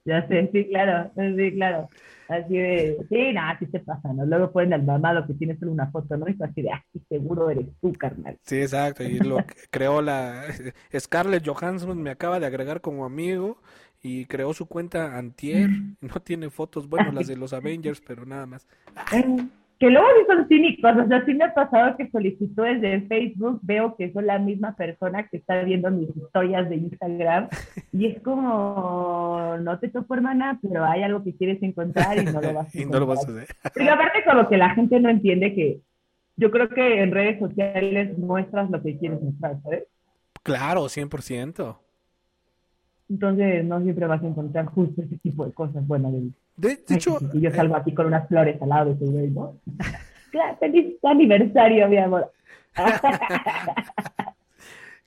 [0.05, 1.89] Ya sé, sí, claro, sí, claro.
[2.29, 4.25] Así de, sí, nada, así se pasa, ¿no?
[4.25, 6.27] Luego ponen al mamado que tiene solo una foto, ¿no?
[6.27, 8.37] Y así de, ah, sí, seguro eres tú, carnal.
[8.43, 9.03] Sí, exacto.
[9.03, 9.37] Y lo
[9.71, 10.43] creó la
[10.99, 13.61] Scarlett Johansson me acaba de agregar como amigo
[14.01, 15.69] y creó su cuenta antier.
[16.01, 18.67] No tiene fotos, bueno, las de los Avengers, pero nada más.
[19.79, 23.59] Que luego sí son cínicos, o sea, sí me ha pasado que solicitudes de Facebook
[23.61, 27.47] veo que son la misma persona que está viendo mis historias de Instagram
[27.91, 32.41] y es como, no te topo hermana, pero hay algo que quieres encontrar y no
[32.41, 33.47] lo vas a Y no lo vas a hacer.
[33.75, 35.79] Pero aparte como que la gente no entiende que
[36.37, 39.83] yo creo que en redes sociales muestras lo que quieres mostrar, ¿sabes?
[40.43, 41.77] Claro, 100%.
[43.09, 45.85] Entonces no siempre vas a encontrar justo ese tipo de cosas.
[45.87, 48.95] Bueno, de, De, de hecho, y yo salgo aquí con unas flores al lado de
[48.95, 49.57] tu güey, ¿no?
[50.31, 52.31] Claro, feliz aniversario, mi amor.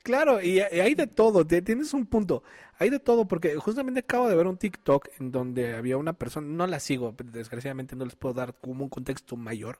[0.02, 2.42] Claro, y, y hay de todo, te- tienes un punto,
[2.78, 6.46] hay de todo, porque justamente acabo de ver un TikTok en donde había una persona,
[6.46, 9.78] no la sigo, desgraciadamente no les puedo dar como un contexto mayor,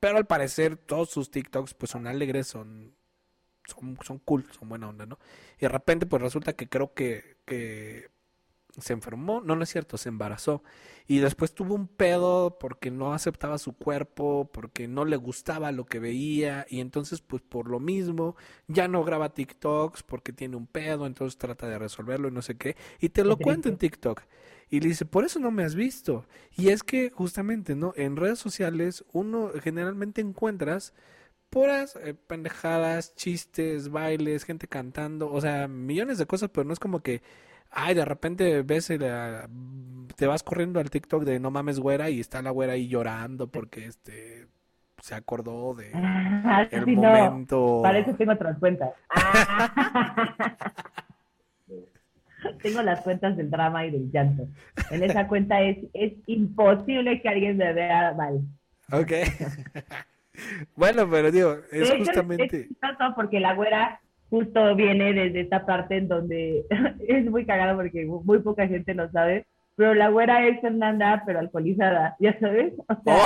[0.00, 2.94] pero al parecer todos sus TikToks pues son alegres, son,
[3.66, 5.18] son, son cool, son buena onda, ¿no?
[5.58, 8.10] Y de repente pues resulta que creo que, que
[8.80, 10.62] se enfermó, no, no es cierto, se embarazó.
[11.06, 15.86] Y después tuvo un pedo porque no aceptaba su cuerpo, porque no le gustaba lo
[15.86, 16.66] que veía.
[16.68, 18.36] Y entonces, pues por lo mismo,
[18.66, 22.56] ya no graba TikToks porque tiene un pedo, entonces trata de resolverlo y no sé
[22.56, 22.76] qué.
[23.00, 23.78] Y te lo Qué cuenta en.
[23.78, 24.22] TikTok.
[24.70, 26.26] Y le dice, por eso no me has visto.
[26.56, 27.94] Y es que justamente, ¿no?
[27.96, 30.92] En redes sociales uno generalmente encuentras
[31.50, 36.78] puras eh, pendejadas, chistes, bailes, gente cantando, o sea, millones de cosas, pero no es
[36.78, 37.22] como que,
[37.70, 39.48] ay, de repente ves, el, ah,
[40.16, 43.48] te vas corriendo al TikTok de no mames güera y está la güera ahí llorando
[43.48, 44.46] porque este
[45.00, 47.02] se acordó de Ah, el sí, no.
[47.02, 47.80] momento.
[47.82, 48.90] Para eso tengo otras cuentas.
[49.10, 50.34] Ah.
[52.62, 54.48] tengo las cuentas del drama y del llanto.
[54.90, 58.40] En esa cuenta es, es imposible que alguien me vea mal.
[58.92, 59.12] Ok.
[60.76, 62.68] bueno, pero digo, es hecho, justamente...
[62.68, 62.68] es
[63.14, 64.00] porque la güera
[64.30, 66.64] justo viene desde esta parte en donde
[67.08, 71.38] es muy cagado porque muy poca gente lo sabe, pero la güera es Fernanda, pero
[71.38, 72.74] alcoholizada, ¿ya sabes?
[72.88, 73.16] O sea,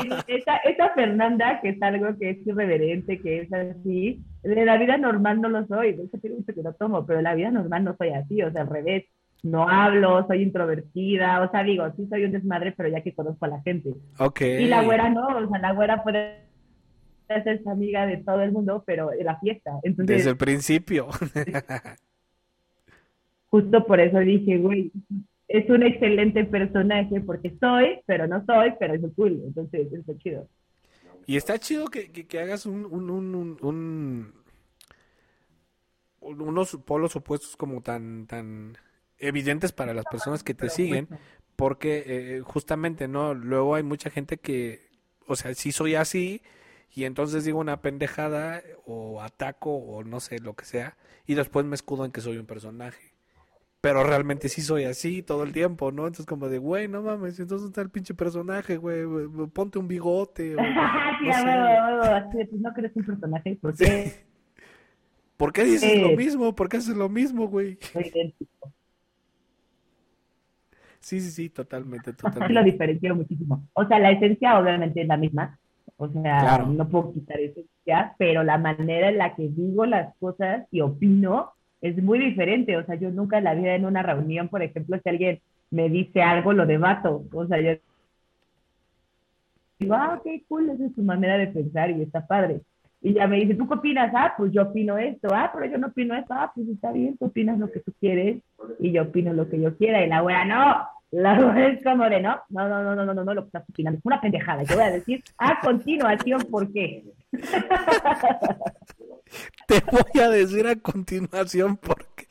[0.00, 4.76] el- esa, esa Fernanda, que es algo que es irreverente, que es así, de la
[4.76, 7.50] vida normal no lo soy, de hecho mucho que no tomo, pero en la vida
[7.50, 9.04] normal no soy así, o sea, al revés,
[9.44, 13.44] no hablo, soy introvertida, o sea, digo, sí soy un desmadre, pero ya que conozco
[13.44, 13.90] a la gente.
[14.18, 14.40] Ok.
[14.40, 16.47] Y la güera no, o sea, la güera puede
[17.34, 19.72] hacerse amiga de todo el mundo, pero de la fiesta.
[19.82, 21.08] Entonces, Desde el principio.
[23.50, 24.92] justo por eso dije, güey,
[25.48, 29.40] es un excelente personaje porque soy, pero no soy, pero es cool.
[29.46, 30.48] Entonces, está chido.
[31.26, 34.32] Y está chido que, que, que hagas un, un, un, un- un-
[36.20, 38.76] un- unos polos opuestos como tan, tan
[39.18, 41.08] evidentes para las personas que te siguen,
[41.56, 43.34] porque eh, justamente, ¿no?
[43.34, 44.80] Luego hay mucha gente que,
[45.26, 46.42] o sea, sí soy así,
[46.94, 50.96] y entonces digo una pendejada, o ataco, o no sé, lo que sea,
[51.26, 53.14] y después me escudo en que soy un personaje.
[53.80, 56.02] Pero realmente sí soy así todo el tiempo, ¿no?
[56.06, 59.04] Entonces como de, güey, no mames, entonces está el pinche personaje, güey,
[59.54, 60.62] ponte un bigote, o
[61.20, 61.84] sí, no sé.
[62.60, 64.12] no crees un personaje, ¿por qué?
[65.36, 66.16] ¿Por qué dices lo Eh.
[66.16, 66.54] mismo?
[66.54, 67.78] ¿Por qué haces lo mismo, güey?
[71.00, 72.64] Sí, sí, sí, totalmente, Sí lo totalmente.
[72.64, 73.66] diferencio muchísimo.
[73.74, 75.58] O sea, la esencia obviamente es la misma.
[76.00, 76.66] O sea, Claro.
[76.66, 81.52] no puedo quitar esencia, pero la manera en la que digo las cosas y opino
[81.80, 82.76] es muy diferente.
[82.76, 85.88] O sea, yo nunca en la vida en una reunión, por ejemplo, si alguien me
[85.88, 87.24] dice algo, lo debato.
[87.32, 87.72] O sea, yo
[89.78, 92.60] digo, ah, ok, cool, esa es tu manera de pensar y está padre.
[93.00, 94.12] Y ya me dice, ¿tú qué opinas?
[94.14, 95.28] Ah, pues yo opino esto.
[95.32, 96.34] Ah, pero yo no opino esto.
[96.34, 98.42] Ah, pues está bien, tú opinas lo que tú quieres
[98.80, 100.04] y yo opino lo que yo quiera.
[100.04, 100.88] Y la wea, no.
[101.10, 101.36] La
[101.82, 104.20] como de, no, no, no, no, no, no, no, lo que estás opinando es una
[104.20, 104.62] pendejada.
[104.64, 107.02] Yo voy a decir a continuación por qué.
[109.66, 112.26] Te voy a decir a continuación porque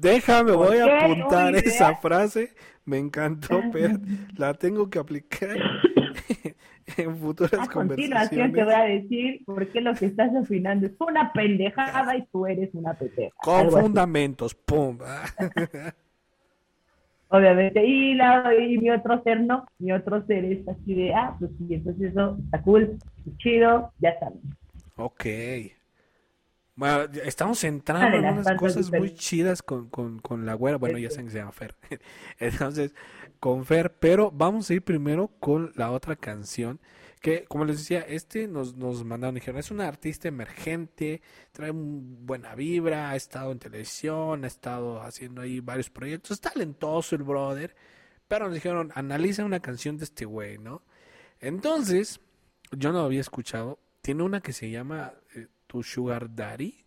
[0.00, 0.92] déjame, ¿Por voy a qué?
[0.92, 2.52] apuntar esa frase.
[2.84, 3.98] Me encantó, pero
[4.36, 5.50] la tengo que aplicar
[6.96, 8.74] en futuras A continuación te voy conversaciones.
[8.74, 12.94] a decir por qué lo que estás opinando es una pendejada y tú eres una
[12.94, 13.34] pendeja.
[13.42, 14.98] Con fundamentos, pum.
[17.30, 17.84] Obviamente.
[17.86, 21.50] Y, la, y mi otro ser no, mi otro ser es así de, ah, pues
[21.58, 22.98] sí, entonces eso está cool,
[23.38, 24.32] chido, ya está.
[24.96, 25.24] Ok.
[26.74, 30.78] Bueno, estamos entrando en unas cosas muy chidas con, con, con la güera.
[30.78, 31.16] Bueno, ya Este.
[31.16, 31.74] saben que se llama Fer.
[32.38, 32.94] Entonces,
[33.38, 36.80] con Fer, pero vamos a ir primero con la otra canción.
[37.20, 41.20] Que, como les decía, este nos, nos mandaron, dijeron, es una artista emergente,
[41.52, 46.40] trae un- buena vibra, ha estado en televisión, ha estado haciendo ahí varios proyectos, es
[46.40, 47.76] talentoso el brother,
[48.26, 50.82] pero nos dijeron, analiza una canción de este güey, ¿no?
[51.40, 52.20] Entonces,
[52.72, 56.86] yo no lo había escuchado, tiene una que se llama eh, Tu Sugar Daddy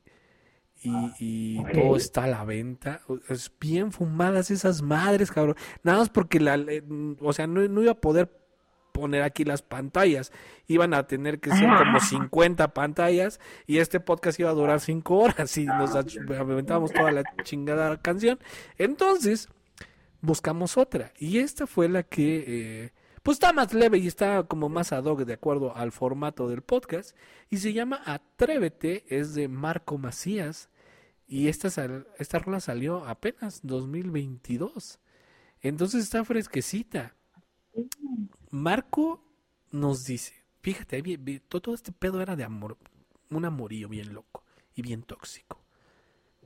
[0.81, 1.71] y, y Ok.
[1.73, 3.01] todo está a la venta.
[3.29, 5.55] Es bien fumadas esas madres, cabrón.
[5.83, 6.83] Nada más porque la, le-
[7.19, 8.29] o sea, no, no iba a poder
[8.93, 10.31] poner aquí las pantallas.
[10.67, 15.17] Iban a tener que ser como 50 pantallas y este podcast iba a durar 5
[15.17, 18.39] horas y nos ach- aventábamos toda la chingada canción.
[18.77, 19.49] Entonces,
[20.21, 22.45] buscamos otra y esta fue la que
[22.85, 26.47] eh, pues está más leve y está como más ad hoc de acuerdo al formato
[26.47, 27.15] del podcast
[27.49, 30.69] y se llama Atrévete, es de Marco Macías
[31.27, 34.99] y esta, sal- esta rola salió apenas 2022.
[35.61, 37.15] Entonces está fresquecita.
[38.53, 39.19] Marco
[39.71, 41.01] nos dice, fíjate,
[41.49, 42.77] todo este pedo era de amor,
[43.31, 44.43] un amorío bien loco
[44.75, 45.59] y bien tóxico.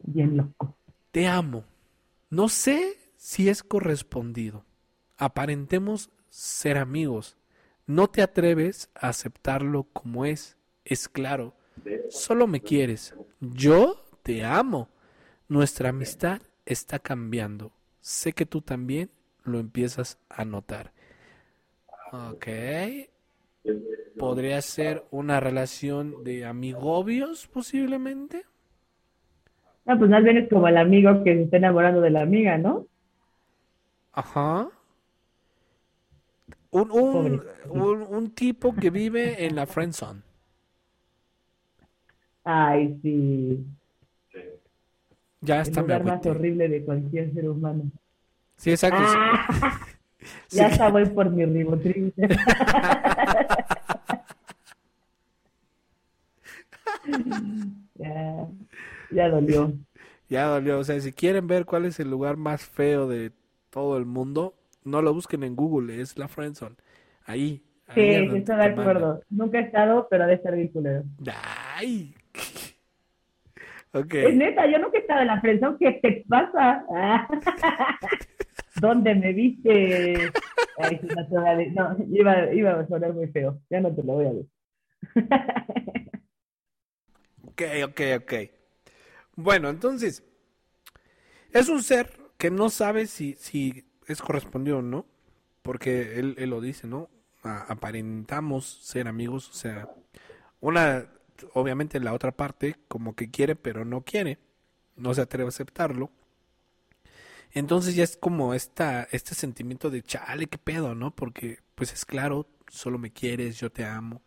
[0.03, 0.77] Bien loco.
[1.11, 1.65] Te amo.
[2.29, 4.63] No sé si es correspondido.
[5.17, 7.35] Aparentemos ser amigos.
[7.85, 10.55] No te atreves a aceptarlo como es.
[10.85, 11.57] Es claro.
[12.09, 13.15] Solo me quieres.
[13.41, 14.87] Yo te amo.
[15.49, 17.73] Nuestra amistad está cambiando.
[17.99, 19.11] Sé que tú también
[19.43, 20.93] lo empiezas a notar.
[22.11, 22.47] Ok.
[24.17, 28.45] Podría ser una relación de amigobios, posiblemente.
[29.85, 32.57] No, pues más bien es como el amigo que se está enamorando de la amiga,
[32.59, 32.85] ¿no?
[34.11, 34.69] Ajá.
[36.71, 40.21] Un, un, un, un tipo que vive en la friendzone.
[42.43, 43.65] Ay, sí.
[45.41, 47.91] Ya El está, me lugar más horrible de cualquier ser humano.
[48.57, 49.03] Sí, exacto.
[49.03, 49.47] Ah,
[50.47, 50.57] Sí.
[50.57, 52.13] ya está, voy por mi ribotril.
[57.95, 58.47] ya,
[59.11, 59.73] ya dolió.
[60.29, 60.79] Ya dolió.
[60.79, 63.31] O sea, si quieren ver cuál es el lugar más feo de
[63.69, 66.75] todo el mundo, no lo busquen en Google, es la Friendzone.
[67.25, 67.63] Ahí.
[67.87, 69.21] ahí Sí, es sí, donde estoy de acuerdo.
[69.29, 71.03] Nunca he estado, pero de ser bien culero.
[71.75, 72.13] Ay.
[73.93, 74.13] Ok.
[74.15, 75.77] Es neta, yo nunca he estado en la friendzone.
[75.79, 76.85] ¿Qué te pasa?
[78.79, 80.31] ¿Dónde me viste?
[80.77, 83.59] No iba, a sonar muy feo.
[83.69, 84.49] Ya no te lo voy a decir.
[87.43, 88.33] Ok, ok, ok.
[89.35, 90.23] Bueno, entonces,
[91.51, 95.07] es un ser que no sabe si, si es correspondido o no,
[95.63, 97.09] porque él, él lo dice, ¿no?
[97.41, 99.89] Aparentamos ser amigos, o sea,
[100.59, 101.07] una,
[101.53, 104.37] obviamente la otra parte como que quiere, pero no quiere,
[104.95, 106.11] no se atreve a aceptarlo.
[107.53, 111.11] Entonces ya es como esta, este sentimiento de chale, qué pedo, ¿no?
[111.11, 114.21] Porque pues es claro, solo me quieres, yo te amo.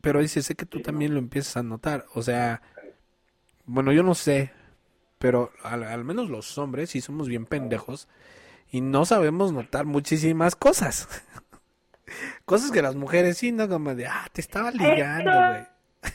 [0.00, 2.06] Pero dice, sé que tú también lo empiezas a notar.
[2.14, 2.62] O sea,
[3.66, 4.52] bueno, yo no sé,
[5.18, 8.08] pero al, al menos los hombres sí somos bien pendejos
[8.70, 11.08] y no sabemos notar muchísimas cosas.
[12.44, 13.68] Cosas que las mujeres sí, ¿no?
[13.68, 15.66] Como de, ah, te estaba ligando, güey.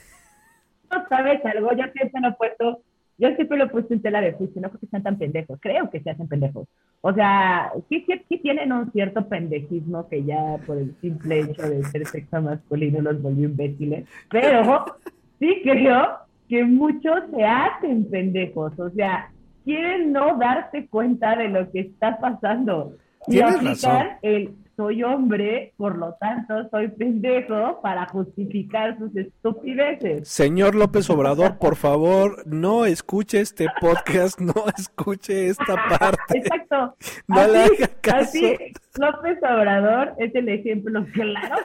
[0.91, 2.84] No sabes algo, yo siempre lo he puesto,
[3.18, 5.89] yo siempre lo he puesto en tela de juicio, no porque sean tan pendejos, creo
[5.89, 6.68] que se hacen pendejos.
[7.01, 11.61] O sea, sí, sí, sí tienen un cierto pendejismo que ya por el simple hecho
[11.70, 14.86] de ser sexo masculino los volvió imbéciles, pero
[15.39, 16.18] sí creo
[16.49, 19.32] que muchos se hacen pendejos, o sea,
[19.64, 22.95] quieren no darse cuenta de lo que está pasando.
[23.28, 24.07] Y razón.
[24.22, 30.28] el soy hombre, por lo tanto soy pendejo para justificar sus estupideces.
[30.28, 36.38] Señor López Obrador, por favor, no escuche este podcast, no escuche esta parte.
[36.39, 36.95] Exacto.
[37.28, 38.17] No le Así- haga caso.
[38.19, 38.57] así,
[38.99, 41.55] López Obrador es el ejemplo claro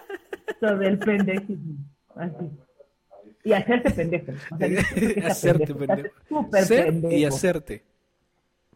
[0.60, 1.76] sobre el pendejismo.
[2.16, 2.50] Así.
[3.44, 4.32] Y hacerse pendejo.
[4.52, 4.68] O sea,
[5.30, 5.86] Hacerte pendejo,
[6.28, 6.48] pendejo.
[6.64, 7.14] Ser pendejo.
[7.14, 7.82] y hacerte.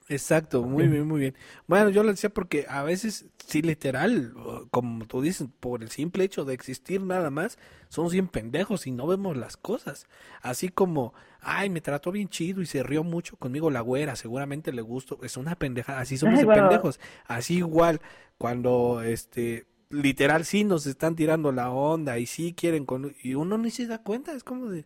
[0.08, 1.34] Exacto, muy bien, muy bien.
[1.66, 4.34] Bueno, yo lo decía porque a veces, sí, literal,
[4.70, 8.90] como tú dices, por el simple hecho de existir nada más, somos bien pendejos y
[8.90, 10.06] no vemos las cosas.
[10.42, 14.72] Así como, ay, me trató bien chido y se rió mucho conmigo la güera, seguramente
[14.72, 15.18] le gustó.
[15.22, 16.68] Es una pendeja, así somos Ay, de bueno.
[16.68, 17.00] pendejos.
[17.26, 18.00] Así igual,
[18.38, 23.14] cuando, este, literal, sí nos están tirando la onda y sí quieren con...
[23.22, 24.84] Y uno ni se da cuenta, es como de...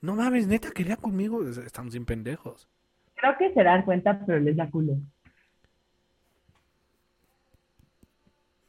[0.00, 1.42] No mames, neta, quería conmigo.
[1.48, 2.68] Estamos bien pendejos.
[3.16, 4.94] Creo que se dan cuenta, pero les da culo.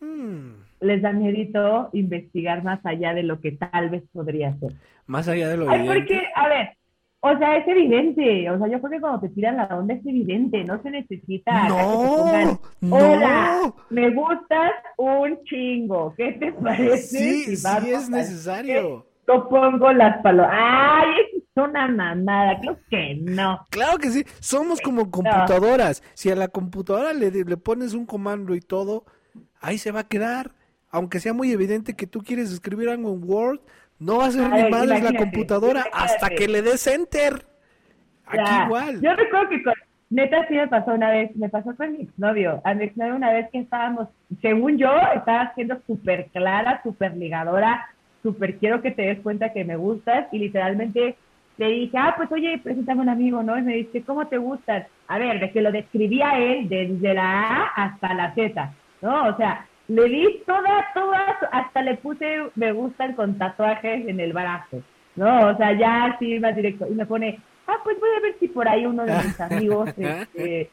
[0.02, 4.74] Mm, Les da miedito investigar más allá de lo que tal vez podría ser.
[5.08, 6.14] Más allá de lo Ay, evidente.
[6.14, 6.70] porque, a ver,
[7.22, 8.50] o sea, es evidente.
[8.52, 10.64] O sea, yo creo que cuando te tiran la onda es evidente.
[10.64, 12.98] No se necesita acá que te No, pongan, no.
[12.98, 16.14] Hola, me gustas un chingo.
[16.16, 19.07] ¿Qué te parece Sí, si sí es necesario.
[19.28, 20.52] Yo pongo las palomas.
[20.54, 22.60] Ay, es una mamada.
[22.62, 23.60] Creo que no.
[23.70, 26.02] Claro que sí, somos como computadoras.
[26.14, 29.06] Si a la computadora le, le pones un comando y todo,
[29.60, 30.52] ahí se va a quedar.
[30.90, 33.60] Aunque sea muy evidente que tú quieres escribir algo en Word,
[34.00, 37.46] no va a ser ni ver, madres la imagínate, computadora hasta que le des enter.
[38.26, 38.66] Aquí Ya.
[38.66, 39.02] igual.
[39.02, 39.74] Yo recuerdo que con,
[40.10, 42.62] neta sí me pasó una vez, me pasó con mi exnovio.
[42.64, 44.08] A mi exnovio una vez que estábamos,
[44.42, 47.86] según yo, estaba siendo súper clara, súper ligadora,
[48.28, 51.16] súper quiero que te des cuenta que me gustas y literalmente
[51.58, 53.58] le dije, ah, pues oye, preséntame un amigo, ¿no?
[53.58, 54.86] Y me dice, ¿cómo te gustan?
[55.08, 59.28] A ver, de que lo describía él desde la A hasta la Z, ¿no?
[59.30, 62.26] O sea, le di todas, todas, hasta le puse
[62.56, 64.84] me gustan con tatuajes en el brazo,
[65.16, 65.48] ¿no?
[65.48, 66.86] O sea, ya así más directo.
[66.90, 69.90] Y me pone, ah, pues voy a ver si por ahí uno de mis amigos
[69.98, 70.70] este,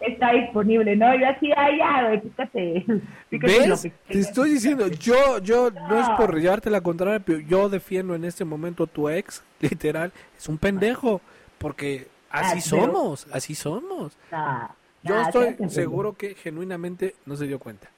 [0.00, 1.14] está disponible, ¿no?
[1.14, 2.84] Y así, ah, ya, güey, pícate,
[3.30, 3.92] pícate lo ¿Ves?
[4.08, 8.24] Te estoy diciendo, yo, yo, no es por llevarte la contraria, pero yo defiendo en
[8.24, 11.20] este momento a tu ex, literal, es un pendejo,
[11.58, 14.16] porque así Ah, pero- somos, así somos.
[14.30, 14.68] Nah,
[15.02, 17.88] Yo nah, se estoy seguro que genuinamente no se dio cuenta.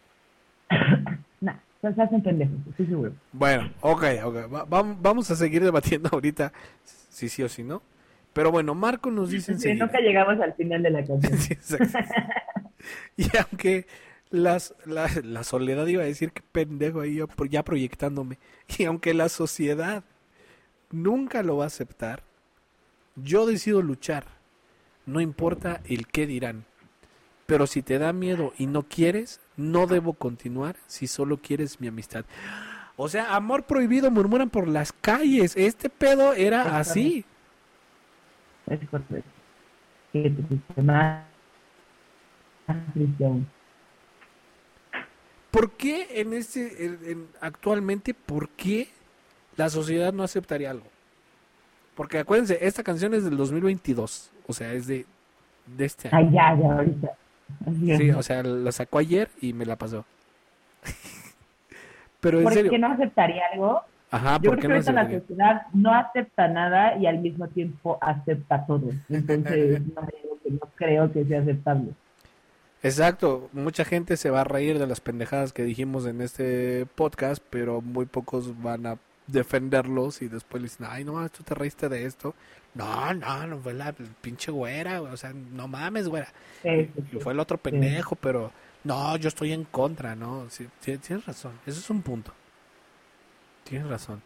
[1.40, 3.12] Nah, se hacen pendejos, estoy seguro.
[3.32, 6.50] Bueno, ok, ok, va- vam- vamos a seguir debatiendo ahorita
[7.10, 7.82] si sí o si no.
[8.36, 11.58] Pero bueno, Marco nos dice Sí, nunca llegamos al final de la canción.
[11.62, 11.74] Sí.
[13.16, 13.86] Y aunque
[14.28, 18.38] las, la, la soledad iba a decir que pendejo ahí yo ya proyectándome,
[18.76, 20.04] y aunque la sociedad
[20.90, 22.24] nunca lo va a aceptar,
[23.16, 24.26] yo decido luchar,
[25.06, 26.66] no importa el qué dirán.
[27.46, 31.88] Pero si te da miedo y no quieres, no debo continuar si solo quieres mi
[31.88, 32.26] amistad.
[32.96, 35.56] O sea, amor prohibido murmuran por las calles.
[35.56, 37.24] Este pedo era así.
[38.68, 39.30] Es correcto.
[40.12, 41.24] Que te fuiste más.
[45.50, 48.88] ¿Por qué en este, en- en- actualmente, por qué
[49.56, 50.86] la sociedad no aceptaría algo.
[51.94, 55.06] Porque acuérdense, esta canción es del 2022, o sea, es de,
[55.66, 56.18] de este año.
[56.18, 57.08] Ay, ya, ya, ahorita.
[57.66, 58.16] Así Sí, es.
[58.16, 60.04] o sea, la sacó ayer y me la pasó.
[62.20, 63.82] Pero en ¿Por serio, qué no aceptaría algo?
[64.16, 67.18] Ajá, Yo ¿por creo qué que no ahorita la sociedad no acepta nada y al
[67.18, 68.90] mismo tiempo acepta todo.
[69.08, 71.92] Entonces, no, no creo que sea aceptable.
[72.82, 77.42] Exacto, mucha gente se va a reír de las pendejadas que dijimos en este podcast,
[77.50, 81.88] pero muy pocos van a defenderlos y después le dicen, ay, no, tú te reíste
[81.88, 82.34] de esto.
[82.74, 86.28] No, no, no fue la pinche güera, o sea, no mames, güera.
[86.62, 88.52] Sí, sí, fue el otro pendejo, pero
[88.84, 90.46] no, yo estoy en contra, ¿no?
[90.80, 92.32] Tienes razón, eso es un punto.
[93.68, 94.22] Tienes razón.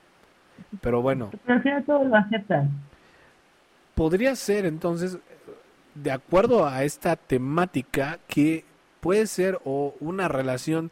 [0.81, 2.71] Pero bueno, Pero al final todos lo aceptan.
[3.95, 5.19] podría ser entonces,
[5.95, 8.65] de acuerdo a esta temática, que
[9.01, 10.91] puede ser o una relación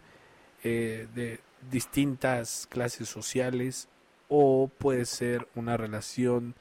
[0.65, 1.41] eh, de
[1.71, 3.89] distintas clases sociales
[4.29, 6.55] o puede ser una relación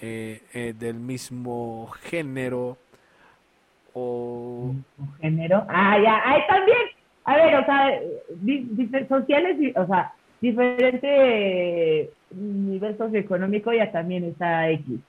[0.00, 2.76] eh, eh, del mismo género
[3.92, 4.74] o
[5.20, 5.64] género.
[5.68, 6.78] Ah, ya, ahí también.
[7.24, 7.90] A ver, o sea,
[8.40, 10.12] di- difer- sociales, y- o sea,
[10.44, 15.00] diferente nivel socioeconómico ya también está X.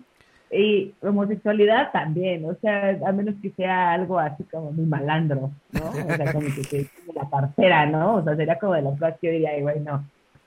[0.51, 5.89] Y homosexualidad también, o sea, a menos que sea algo así como muy malandro, ¿no?
[5.89, 8.15] O sea, como que se la cartera, ¿no?
[8.17, 10.05] O sea, sería como de las cosas que yo diría, "Ay, güey, no.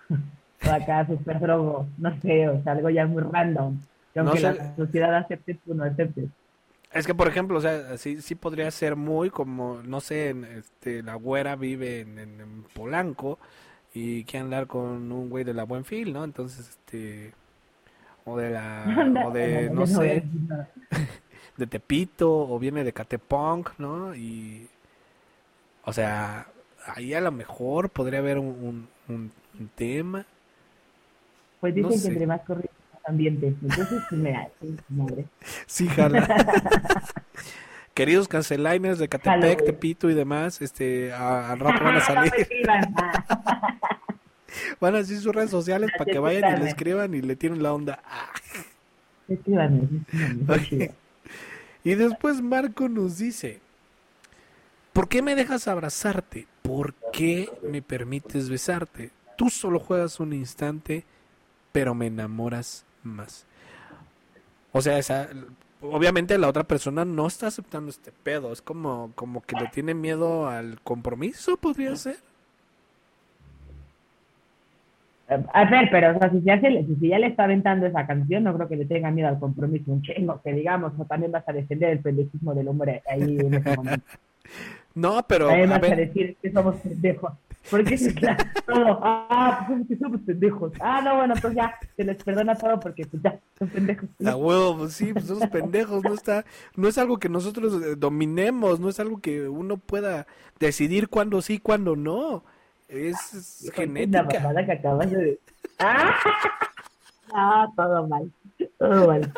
[0.66, 3.78] O acá súper drogo, no sé, o sea, algo ya muy random.
[4.12, 4.54] Que No aunque sé.
[4.54, 6.24] la sociedad acepte, tú no aceptes.
[6.92, 11.02] Es que, por ejemplo, o sea, sí, sí podría ser muy como, no sé, este,
[11.04, 13.38] la güera vive en, en- en Polanco
[13.94, 16.24] y quiere andar con un güey de la Buenfil, ¿no?
[16.24, 17.32] Entonces, este,
[18.24, 20.24] o de la, o de, no sé,
[21.56, 24.14] de Tepito, o viene de Catepunk, ¿no?
[24.14, 24.68] Y,
[25.84, 26.46] o sea,
[26.86, 30.24] ahí a lo mejor podría haber un, un, un- tema.
[31.60, 32.08] Pues No dicen sé.
[32.08, 33.46] que entre más corriente más ambiente.
[33.48, 35.24] Entonces, pues, mira, sí, madre.
[35.66, 36.26] Sí, jala.
[37.98, 39.64] Queridos canceliners de Catepec.
[39.64, 42.32] Tepito y demás, este, a- al rato van a salir.
[44.80, 47.60] Van a decir sus redes sociales para que vayan y le escriban y le tiren
[47.62, 48.00] la onda.
[48.04, 48.30] Ah.
[51.84, 53.60] Y después Marco nos dice,
[54.92, 56.46] ¿por qué me dejas abrazarte?
[56.62, 59.10] ¿Por qué me permites besarte?
[59.36, 61.04] Tú solo juegas un instante,
[61.72, 63.44] pero me enamoras más.
[64.72, 65.28] O sea, esa,
[65.82, 68.52] obviamente la otra persona no está aceptando este pedo.
[68.52, 72.16] Es como, como que le tiene miedo al compromiso, podría ser.
[75.52, 78.06] A ver, pero o sea, si ya, se le, si ya le está aventando esa
[78.06, 81.32] canción, no creo que le tenga miedo al compromiso un chingo, que digamos, o también
[81.32, 84.06] vas a defender el pendejismo del hombre ahí en ese momento.
[84.94, 87.32] No, pero También vas a ver, decir que somos pendejos.
[87.70, 90.72] Porque es claro, todo, ah, pues somos pendejos.
[90.80, 94.08] Ah, no, bueno, pues ya, se les perdona todo porque pues ya, son pendejos.
[94.24, 96.44] A huevo, pues sí, pues esos pendejos, no está,
[96.76, 100.26] no es algo que nosotros eh, dominemos, no es algo que uno pueda
[100.58, 102.44] decidir cuándo sí, cuándo no.
[102.88, 104.40] Es, es La genética.
[104.40, 105.38] mamada que acabas de.
[105.78, 106.14] ¡Ah!
[107.34, 108.32] Ah, todo mal.
[108.78, 109.32] Todo mal.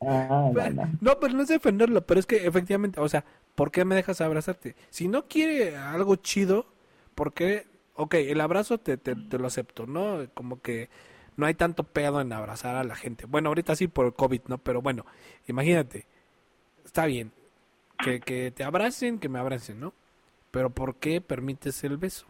[0.00, 0.90] Ah, no, no.
[1.00, 3.24] No, pero no es defenderlo, pero es que efectivamente, o sea,
[3.54, 4.74] ¿por qué me dejas abrazarte?
[4.88, 6.66] Si no quiere algo chido,
[7.20, 7.64] ¿por qué?
[7.96, 10.20] Ok, el abrazo te, te, lo acepto, ¿no?
[10.32, 10.88] Como que
[11.36, 13.26] no hay tanto pedo en abrazar a la gente.
[13.26, 14.56] Bueno, ahorita sí por el COVID, ¿no?
[14.56, 15.04] Pero bueno,
[15.46, 16.06] imagínate,
[16.82, 17.30] está bien,
[18.02, 19.92] que, que te abracen, que me abracen, ¿no?
[20.50, 22.24] Pero ¿por qué permites el beso?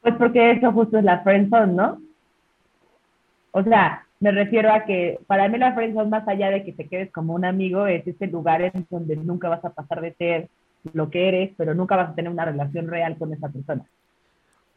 [0.00, 2.00] Pues porque eso justo es la friendzone, ¿no?
[3.50, 6.86] O sea, me refiero a que para mí la friendzone, más allá de que te
[6.86, 10.48] quedes como un amigo, es ese lugar en donde nunca vas a pasar de ser
[10.92, 13.84] lo que eres, pero nunca vas a tener una relación real con esa persona.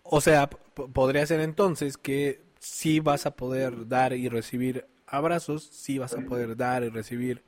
[0.03, 0.49] O sea,
[0.93, 6.22] podría ser entonces que sí vas a poder dar y recibir abrazos, sí vas a
[6.22, 7.43] poder dar y recibir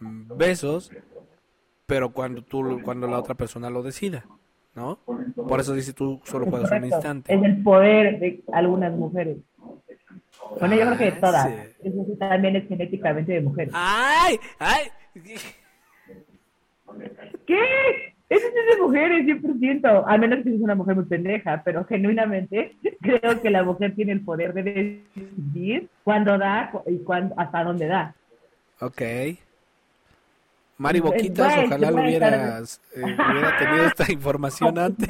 [0.00, 0.90] mm, besos,
[1.86, 4.24] pero cuando tú, cuando la otra persona lo decida,
[4.74, 5.00] ¿no?
[5.48, 7.34] Por eso dice tú solo juegas un instante.
[7.34, 9.38] Es el poder de algunas mujeres.
[10.58, 11.46] Bueno, yo creo que de Ah, todas.
[11.48, 11.88] sí.
[11.88, 13.72] Eso también es genéticamente de mujeres.
[13.74, 14.38] ¡Ay!
[14.58, 14.82] ¡Ay!
[17.46, 18.14] ¿Qué?
[18.28, 20.04] Eso es de mujeres, 100%.
[20.06, 24.12] Al menos que seas una mujer muy pendeja, pero genuinamente creo que la mujer tiene
[24.12, 28.14] el poder de decidir cuándo da y cuándo, hasta dónde da.
[28.80, 29.02] Ok.
[30.78, 35.08] Mari Boquitas, ojalá lo a hubieras, eh, hubiera tenido esta información antes.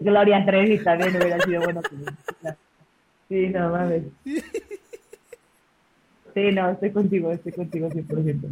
[0.00, 1.80] Gloria Trevi también hubiera sido bueno.
[3.28, 4.04] Sí, no mames.
[6.34, 8.50] Sí, no, estoy contigo, estoy contigo 100%.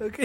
[0.00, 0.18] Ok.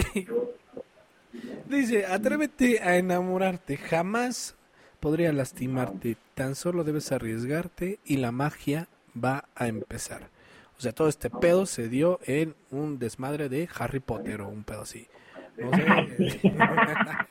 [1.68, 4.56] Dice, atrévete a enamorarte, jamás
[5.00, 8.88] podría lastimarte, tan solo debes arriesgarte y la magia
[9.22, 10.30] va a empezar.
[10.78, 14.64] O sea, todo este pedo se dio en un desmadre de Harry Potter o un
[14.64, 15.06] pedo así.
[15.58, 16.52] No sé.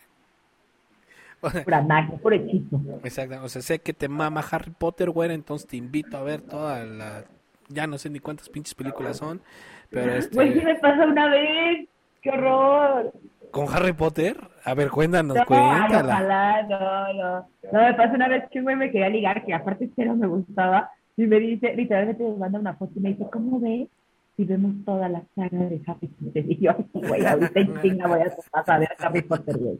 [1.42, 2.82] O sea, Pura magia, hechizo.
[3.04, 6.42] Exacto, o sea, sé que te mama Harry Potter, güey, entonces te invito a ver
[6.42, 7.26] toda la...
[7.70, 9.42] Ya no sé ni cuántas pinches películas son,
[9.90, 10.74] pero Güey, ¿qué este...
[10.74, 11.88] me pasó una vez?
[12.22, 13.14] ¡Qué horror!
[13.52, 14.38] ¿Con Harry Potter?
[14.64, 16.14] A ver, cuéntanos, No, cuéntala.
[16.14, 17.50] ojalá, no, no.
[17.72, 20.28] No, me pasó una vez que un güey me quería ligar, que aparte cero me
[20.28, 23.88] gustaba, y me dice, literalmente me manda una foto y me dice, ¿cómo ves
[24.36, 26.46] si vemos toda la saga de Harry Potter?
[26.50, 29.80] Y yo, güey, ahorita en chinga voy a a ver Harry Potter, güey.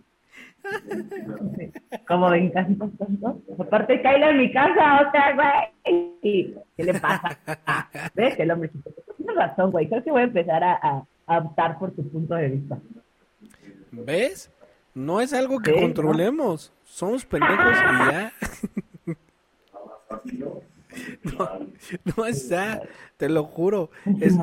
[2.08, 3.42] Como casi por tonto.
[3.60, 6.56] Aparte, Kyla en mi casa, o sea, güey.
[6.76, 7.38] ¿Qué le pasa?
[7.68, 8.40] Ah, ¿Ves?
[8.40, 8.72] El hombre.
[9.18, 9.88] Tienes razón, güey.
[9.88, 12.78] Creo que voy a empezar a, a, a optar por tu punto de vista.
[13.92, 14.52] ¿Ves?
[14.94, 16.74] No es algo que controlemos.
[16.84, 18.34] Somos pendejos y ya.
[21.24, 21.50] No,
[22.16, 22.82] no está,
[23.18, 23.90] te lo juro.
[24.22, 24.34] Es,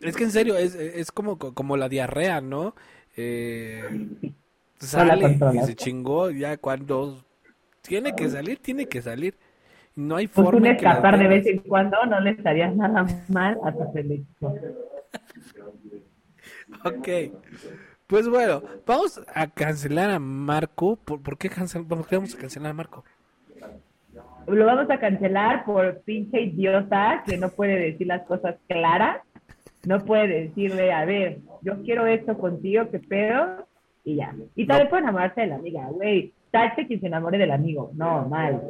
[0.00, 2.74] es que en serio, es, es como, como la diarrea, ¿no?
[3.16, 3.84] Eh,
[4.86, 7.24] sale y se chingó, ya cuando
[7.82, 9.34] tiene que salir, tiene que salir.
[9.94, 13.58] No hay Pues forma la escapar de vez en cuando no le estarías nada mal
[13.64, 14.54] a tu selección.
[16.84, 17.08] Ok.
[18.06, 20.96] Pues bueno, vamos a cancelar a Marco.
[20.96, 23.04] ¿Por, por qué, cancel- por qué vamos a cancelar a Marco?
[24.46, 29.18] Lo vamos a cancelar por pinche idiota que no puede decir las cosas claras.
[29.84, 33.66] No puede decirle, a ver, yo quiero esto contigo, qué pedo,
[34.04, 34.34] y ya.
[34.54, 36.32] Y también puede enamorarse de la amiga, güey.
[36.50, 37.90] Tache que se enamore del amigo.
[37.94, 38.60] No, mal.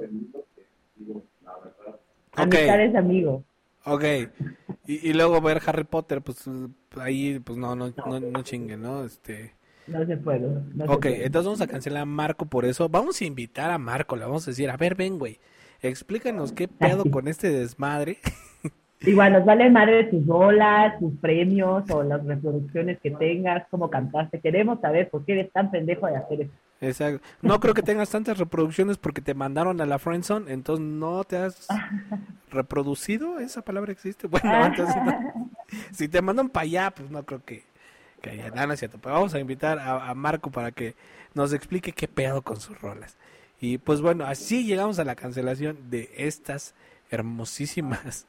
[2.34, 3.44] Amistad es amigo.
[3.84, 4.04] Ok.
[4.86, 6.44] Y, y luego ver Harry Potter, pues
[7.00, 9.04] ahí, pues no, no, no, no chingue, ¿no?
[9.04, 9.54] Este.
[9.86, 10.40] No se puede.
[10.74, 11.26] no se Ok, puede.
[11.26, 12.88] entonces vamos a cancelar a Marco por eso.
[12.88, 15.38] Vamos a invitar a Marco, le vamos a decir, a ver, ven, güey,
[15.80, 18.18] explícanos qué pedo con este desmadre.
[19.04, 24.40] Igual, nos vale madre tus bolas, tus premios o las reproducciones que tengas, cómo cantaste.
[24.40, 26.52] Queremos saber por qué eres tan pendejo de hacer eso.
[26.80, 27.26] Exacto.
[27.42, 31.36] No creo que tengas tantas reproducciones porque te mandaron a la friendzone, entonces no te
[31.36, 31.68] has
[32.50, 34.26] reproducido, esa palabra existe.
[34.26, 35.32] Bueno, entonces no.
[35.92, 37.64] si te mandan para allá, pues no creo que,
[38.20, 38.98] que haya nada, no es cierto.
[39.00, 40.94] Pero vamos a invitar a, a Marco para que
[41.34, 43.16] nos explique qué pedo con sus rolas.
[43.60, 46.74] Y pues bueno, así llegamos a la cancelación de estas
[47.10, 48.26] hermosísimas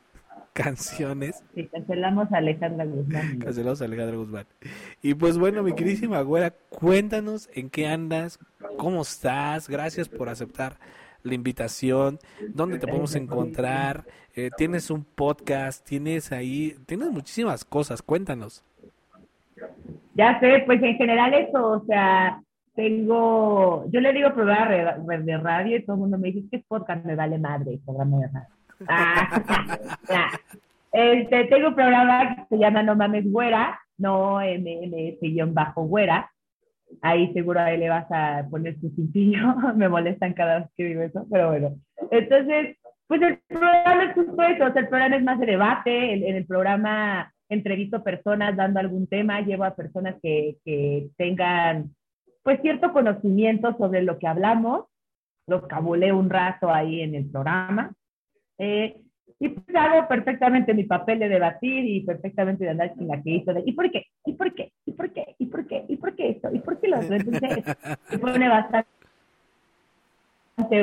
[0.53, 3.39] canciones Si cancelamos a Alejandra Guzmán.
[3.39, 4.45] Cancelados a Alejandra Guzmán.
[5.01, 8.39] Y pues bueno, mi queridísima güera, cuéntanos en qué andas,
[8.77, 10.77] cómo estás, gracias por aceptar
[11.23, 12.19] la invitación,
[12.53, 18.63] dónde te podemos encontrar, Eh, tienes un podcast, tienes ahí, tienes muchísimas cosas, cuéntanos.
[20.15, 22.41] Ya sé, pues en general eso, o sea,
[22.73, 26.63] tengo, yo le digo programa de radio y todo el mundo me dice que es
[26.65, 28.62] podcast, me vale madre, programa de radio.
[28.87, 30.29] Ah,
[30.91, 36.29] este, tengo un programa que se llama No Mames Güera, no MMS-bajo Güera.
[37.01, 41.01] Ahí seguro ahí le vas a poner tu cintillo, me molestan cada vez que digo
[41.01, 41.75] eso, pero bueno.
[42.11, 42.77] Entonces,
[43.07, 46.45] pues el programa es justo eso, el programa es más de debate, el- en el
[46.45, 51.91] programa entrevisto personas dando algún tema, llevo a personas que, que tengan
[52.43, 54.85] pues cierto conocimiento sobre lo que hablamos,
[55.47, 57.91] los cabuleo un rato ahí en el programa.
[58.63, 58.95] Eh,
[59.39, 63.73] y pues hago perfectamente mi papel de debatir y perfectamente de andar chingaquito de ¿y
[63.73, 64.05] por qué?
[64.25, 64.71] ¿y por qué?
[64.85, 65.35] ¿y por qué?
[65.37, 65.85] ¿y por qué?
[65.89, 66.49] ¿y por qué esto?
[66.53, 67.13] ¿y por qué lo otro?
[67.13, 67.65] Entonces
[68.09, 68.87] se pone bastante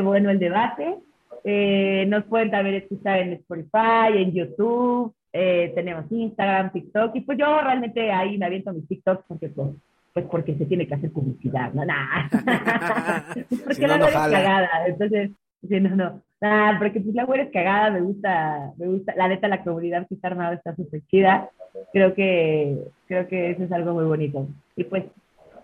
[0.03, 0.97] bueno el debate.
[1.43, 7.39] Eh, nos pueden también escuchar en Spotify, en YouTube, eh, tenemos Instagram, TikTok, y pues
[7.39, 9.70] yo realmente ahí me aviento mis TikToks porque pues,
[10.12, 12.28] pues porque se tiene que hacer publicidad, no, nah.
[13.64, 15.31] porque Si no, la no cagada, entonces,
[15.66, 19.28] sí, no, no, nah, porque pues la güera es cagada, me gusta, me gusta, la
[19.28, 21.51] neta la comunidad que está armada está súper chida,
[21.93, 25.05] creo que, creo que eso es algo muy bonito, y pues,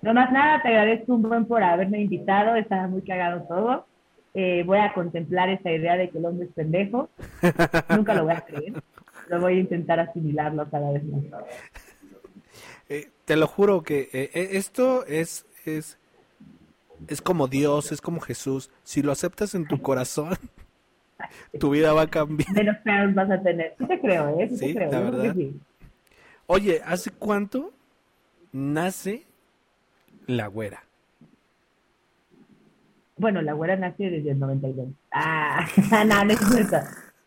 [0.03, 3.87] no más nada, te agradezco un buen por haberme invitado, estaba muy cagado todo,
[4.39, 7.09] eh, voy a contemplar esa idea de que el hombre es pendejo.
[7.89, 8.83] Nunca lo voy a creer.
[9.29, 11.23] Lo voy a intentar asimilarlo cada vez más.
[12.89, 15.99] Eh, te lo juro que eh, eh, esto es, es,
[17.09, 18.71] es como Dios, es como Jesús.
[18.85, 20.37] Si lo aceptas en tu corazón,
[21.59, 22.51] tu vida va a cambiar.
[22.53, 23.75] Menos pedos vas a tener.
[23.79, 24.49] Sí te creo, ¿eh?
[24.51, 24.91] Sí, Sí, te creo.
[24.93, 25.35] la verdad.
[25.35, 25.61] sí.
[26.47, 27.73] Oye, ¿hace cuánto
[28.53, 29.25] nace
[30.27, 30.83] la güera?
[33.19, 34.89] Bueno, la güera nació desde el 92.
[35.11, 35.67] Ah,
[36.07, 36.77] no, no es cierto.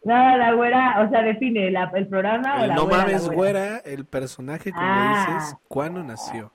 [0.06, 2.98] No, la güera, o sea, define la- el programa o El la no güera.
[2.98, 3.36] la mames, güera.
[3.36, 5.26] güera, el personaje, como Ah.
[5.40, 6.52] dices, ¿cuándo nació?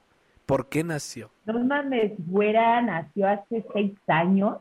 [0.47, 1.30] ¿Por qué nació?
[1.47, 4.59] No mames, Güera nació hace seis años,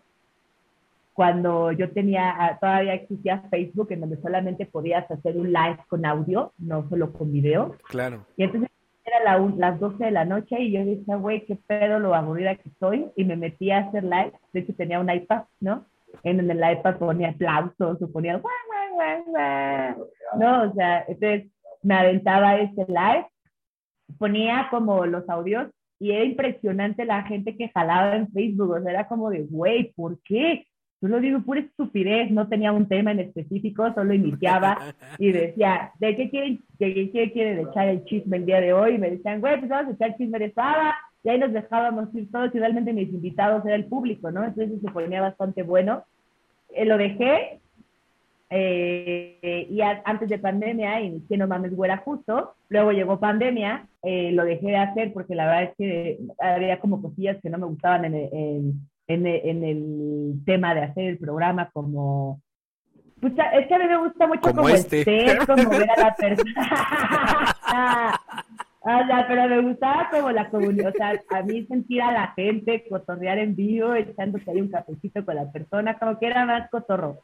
[1.13, 6.05] cuando yo tenía, ah, todavía existía Facebook, en donde solamente podías hacer un live con
[6.05, 7.75] audio, no solo con video.
[7.87, 8.25] Claro.
[8.35, 8.69] Y entonces
[9.05, 12.55] era la las 12 de la noche y yo decía, güey, qué pedo lo aburrida
[12.55, 13.11] que estoy.
[13.15, 14.33] Y me metí a hacer live.
[14.53, 15.85] De hecho, tenía un iPad, ¿no?
[16.23, 18.53] En el iPad ponía aplausos o ponía, guau,
[18.95, 20.09] guau, guau,
[20.39, 21.51] No, o sea, entonces
[21.81, 23.27] me aventaba ese live,
[24.17, 28.71] ponía como los audios y era impresionante la gente que jalaba en Facebook.
[28.71, 30.65] O sea, era como de, güey, ¿por qué?
[31.03, 34.77] Yo lo digo pura estupidez, no tenía un tema en específico, solo iniciaba
[35.19, 38.95] y decía, ¿de qué quieren, de qué quieren echar el chisme el día de hoy?
[38.95, 42.15] Y me decían, güey, pues vamos a echar chisme de Saba, y ahí nos dejábamos
[42.15, 44.45] ir todos, y realmente mis invitados era el público, ¿no?
[44.45, 46.05] Entonces se ponía bastante bueno.
[46.69, 47.59] Eh, lo dejé,
[48.49, 54.45] eh, y antes de pandemia inicié No Mames Güera justo, luego llegó pandemia, eh, lo
[54.45, 58.05] dejé de hacer porque la verdad es que había como cosillas que no me gustaban
[58.05, 62.41] en, en en, en el tema de hacer el programa como
[63.23, 65.37] pues, es que a mí me gusta mucho como, este.
[65.47, 67.55] como ver a la persona.
[69.29, 73.37] pero me gustaba como la comunidad, o sea, a mí sentir a la gente cotorrear
[73.37, 77.19] en vivo, echándose ahí un cafecito con la persona, como que era más cotorro.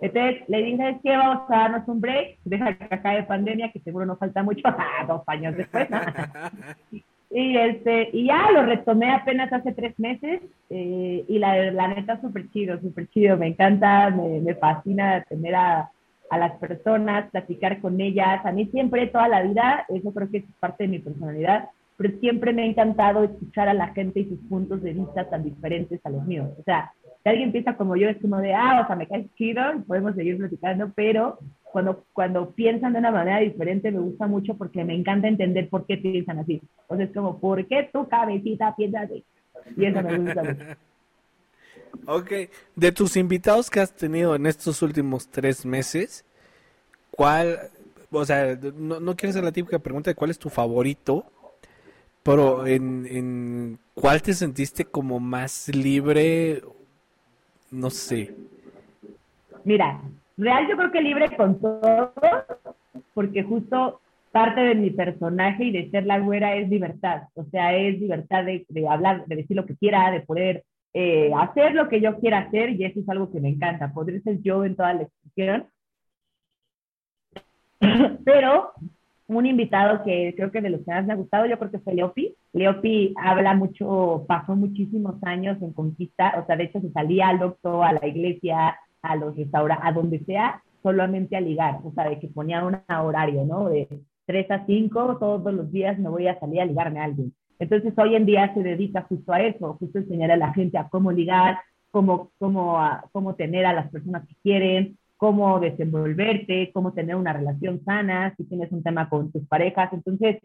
[0.00, 3.78] Entonces le dije, es que vamos a darnos un break, deja que acabe pandemia, que
[3.78, 4.62] seguro nos falta mucho,
[5.06, 5.86] dos años después.
[7.36, 12.20] Y, este, y ya lo retomé apenas hace tres meses eh, y la, la neta
[12.20, 13.36] súper chido, súper chido.
[13.36, 15.90] Me encanta, me, me fascina tener a,
[16.30, 18.46] a, las personas, platicar con ellas.
[18.46, 22.16] A mí siempre, toda la vida, eso creo que es parte de mi personalidad, pero
[22.20, 26.00] siempre me ha encantado escuchar a la gente y sus puntos de vista tan diferentes
[26.06, 26.52] a los míos.
[26.56, 26.92] O sea,
[27.24, 30.14] si alguien piensa como yo, es como de, ah, o sea, me cae chido podemos
[30.14, 31.40] seguir platicando, pero
[31.74, 35.86] cuando, cuando piensan de una manera diferente me gusta mucho porque me encanta entender por
[35.86, 36.62] qué piensan así.
[36.82, 39.24] Entonces, como, ¿por qué tu cabecita piensa así?
[39.76, 40.64] Y eso me gusta mucho.
[42.06, 42.32] Ok,
[42.76, 46.24] de tus invitados que has tenido en estos últimos tres meses,
[47.10, 47.58] ¿cuál,
[48.10, 51.24] o sea, no, no quiero hacer la típica pregunta de cuál es tu favorito,
[52.22, 56.62] pero en, en cuál te sentiste como más libre,
[57.70, 58.34] no sé.
[59.64, 60.02] Mira,
[60.36, 62.12] Real yo creo que libre con todo,
[63.14, 64.00] porque justo
[64.32, 68.44] parte de mi personaje y de ser la güera es libertad, o sea, es libertad
[68.44, 72.38] de, hablar, de decir lo que quiera, de poder eh, hacer lo que yo quiera
[72.38, 75.68] hacer y eso es algo que me encanta, poder ser yo en toda la expresión.
[78.24, 78.72] Pero
[79.28, 81.78] un invitado que creo que de los que más me ha gustado, yo creo que
[81.78, 82.34] fue Leopi.
[82.52, 87.38] Leopi habla mucho, pasó muchísimos años en conquista, o sea, de hecho se salía al
[87.38, 92.08] doctor, a la iglesia, a los restaurantes, a donde sea, solamente a ligar, o sea,
[92.08, 93.68] de que ponía un horario, ¿no?
[93.68, 93.88] De
[94.26, 97.32] 3 a 5, todos los días me voy a salir a ligarme a alguien.
[97.58, 100.88] Entonces, hoy en día se dedica justo a eso, justo enseñar a la gente a
[100.88, 101.58] cómo ligar,
[101.90, 107.32] cómo, cómo, a, cómo tener a las personas que quieren, cómo desenvolverte, cómo tener una
[107.32, 109.92] relación sana, si tienes un tema con tus parejas.
[109.92, 110.38] Entonces,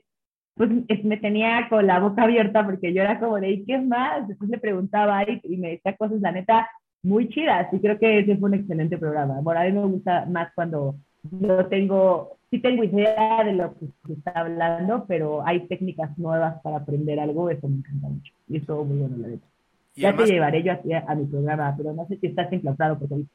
[0.56, 0.70] pues
[1.04, 4.28] me tenía con la boca abierta porque yo era como de, ¿y qué más?
[4.28, 6.70] Después le preguntaba y, y me decía cosas, la neta,
[7.02, 9.40] muy chidas y creo que ese fue un excelente programa.
[9.42, 13.88] Bueno, a mí me gusta más cuando yo tengo, sí tengo idea de lo que
[14.08, 18.34] se está hablando, pero hay técnicas nuevas para aprender algo, eso me encanta mucho.
[18.48, 19.48] Y eso muy bueno, la verdad.
[19.96, 23.26] Ya te llevaré yo a, mi programa, pero no sé si estás porque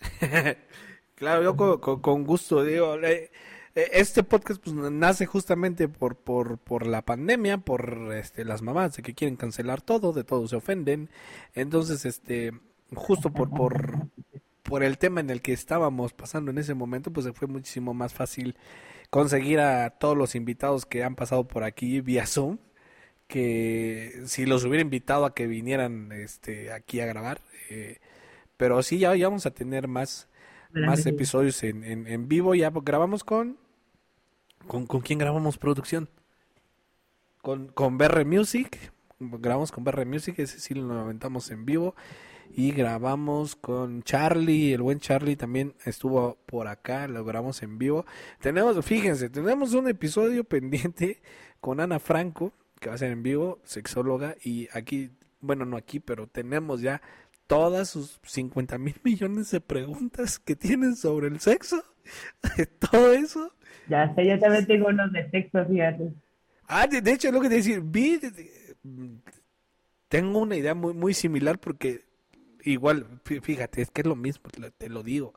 [1.14, 2.96] claro, yo con, con, gusto digo,
[3.74, 9.02] este podcast pues nace justamente por, por, por la pandemia, por este, las mamás de
[9.02, 11.08] que quieren cancelar todo, de todo se ofenden.
[11.54, 12.52] Entonces, este,
[12.94, 14.08] justo por, por,
[14.62, 18.14] por el tema en el que estábamos pasando en ese momento, pues fue muchísimo más
[18.14, 18.56] fácil
[19.10, 22.58] conseguir a todos los invitados que han pasado por aquí vía Zoom,
[23.28, 27.40] que si los hubiera invitado a que vinieran este, aquí a grabar.
[27.70, 27.98] Eh,
[28.56, 30.28] pero sí, ya, vamos a tener más,
[30.72, 32.54] más episodios en, en, en vivo.
[32.54, 33.58] Ya grabamos con,
[34.66, 34.86] con...
[34.86, 36.08] ¿Con quién grabamos producción?
[37.42, 38.92] Con, con BR Music.
[39.20, 41.94] Grabamos con BR Music, ese sí lo aventamos en vivo
[42.56, 48.06] y grabamos con Charlie, el buen Charlie también estuvo por acá, lo grabamos en vivo.
[48.40, 51.20] Tenemos, fíjense, tenemos un episodio pendiente
[51.60, 55.98] con Ana Franco, que va a ser en vivo, sexóloga, y aquí, bueno, no aquí,
[55.98, 57.02] pero tenemos ya
[57.48, 61.82] todas sus 50 mil millones de preguntas que tienen sobre el sexo,
[62.90, 63.52] todo eso.
[63.88, 66.12] Ya sé, yo también tengo unos de sexo, fíjate.
[66.68, 68.18] Ah, de, hecho, lo que te decir, vi,
[70.08, 72.13] tengo una idea muy, muy similar porque
[72.64, 75.34] igual, fíjate, es que es lo mismo, te lo digo.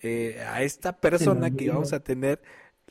[0.00, 2.40] Eh, a esta persona que íbamos a tener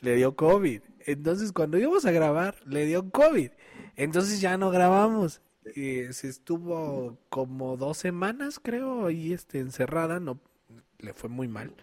[0.00, 0.82] le dio COVID.
[1.06, 3.50] Entonces, cuando íbamos a grabar, le dio COVID.
[3.96, 5.40] Entonces ya no grabamos.
[5.74, 10.40] Eh, se estuvo como dos semanas, creo, ahí este, encerrada, no
[10.98, 11.74] le fue muy mal.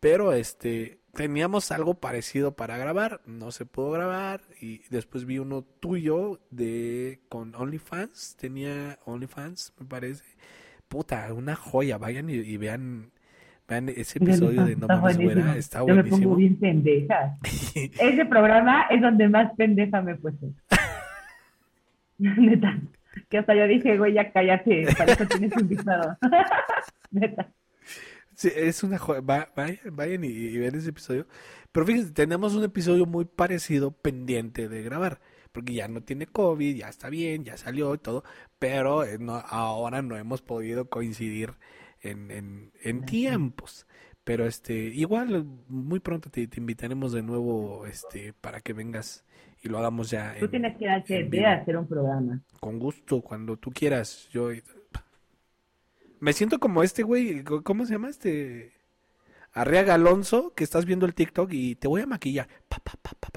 [0.00, 5.62] Pero este teníamos algo parecido para grabar, no se pudo grabar y después vi uno
[5.62, 10.24] tuyo de con OnlyFans, tenía OnlyFans, me parece.
[10.94, 13.10] Puta, una joya, vayan y, vean
[13.66, 17.36] vean ese episodio de No Mames Güera, está Yo me pongo bien pendeja.
[17.74, 20.46] ese programa es donde más pendeja me he puesto.
[22.18, 22.78] Neta.
[23.28, 26.16] Que hasta yo dije, güey, ya cállate, para eso tienes invitado.
[27.10, 27.48] Neta.
[28.36, 29.20] Sí, es una joya.
[29.20, 31.26] vayan, y, vean ese episodio.
[31.72, 35.18] Pero fíjense, tenemos un episodio muy parecido pendiente de grabar.
[35.54, 38.24] Porque ya no tiene COVID, ya está bien, ya salió y todo.
[38.58, 41.54] Pero eh, no, ahora no hemos podido coincidir
[42.02, 43.86] en, en, en tiempos.
[44.24, 49.24] Pero este, igual muy pronto te, te, invitaremos de nuevo este para que vengas
[49.62, 50.34] y lo hagamos ya.
[50.40, 52.40] Tú tienes que hacer, hacer un programa.
[52.58, 54.28] Con gusto, cuando tú quieras.
[54.32, 54.48] Yo
[56.18, 58.72] me siento como este güey, ¿cómo se llama este?
[59.52, 62.48] Arriaga Alonso, que estás viendo el TikTok y te voy a maquillar.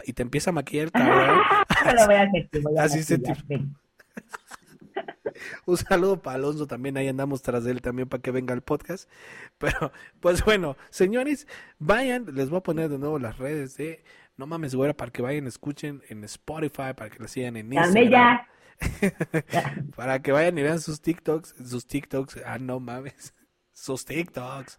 [0.06, 1.40] y te empieza a maquillar el cabrón.
[2.80, 3.20] Así se
[5.66, 9.10] Un saludo para Alonso también, ahí andamos tras él también para que venga el podcast.
[9.58, 11.48] Pero, pues bueno, señores,
[11.80, 14.04] vayan, les voy a poner de nuevo las redes de
[14.36, 18.40] No Mames Güera para que vayan, escuchen en Spotify, para que la sigan en Instagram.
[19.96, 23.34] para que vayan y vean sus TikToks, sus TikToks, ah, no mames,
[23.74, 24.78] sus TikToks,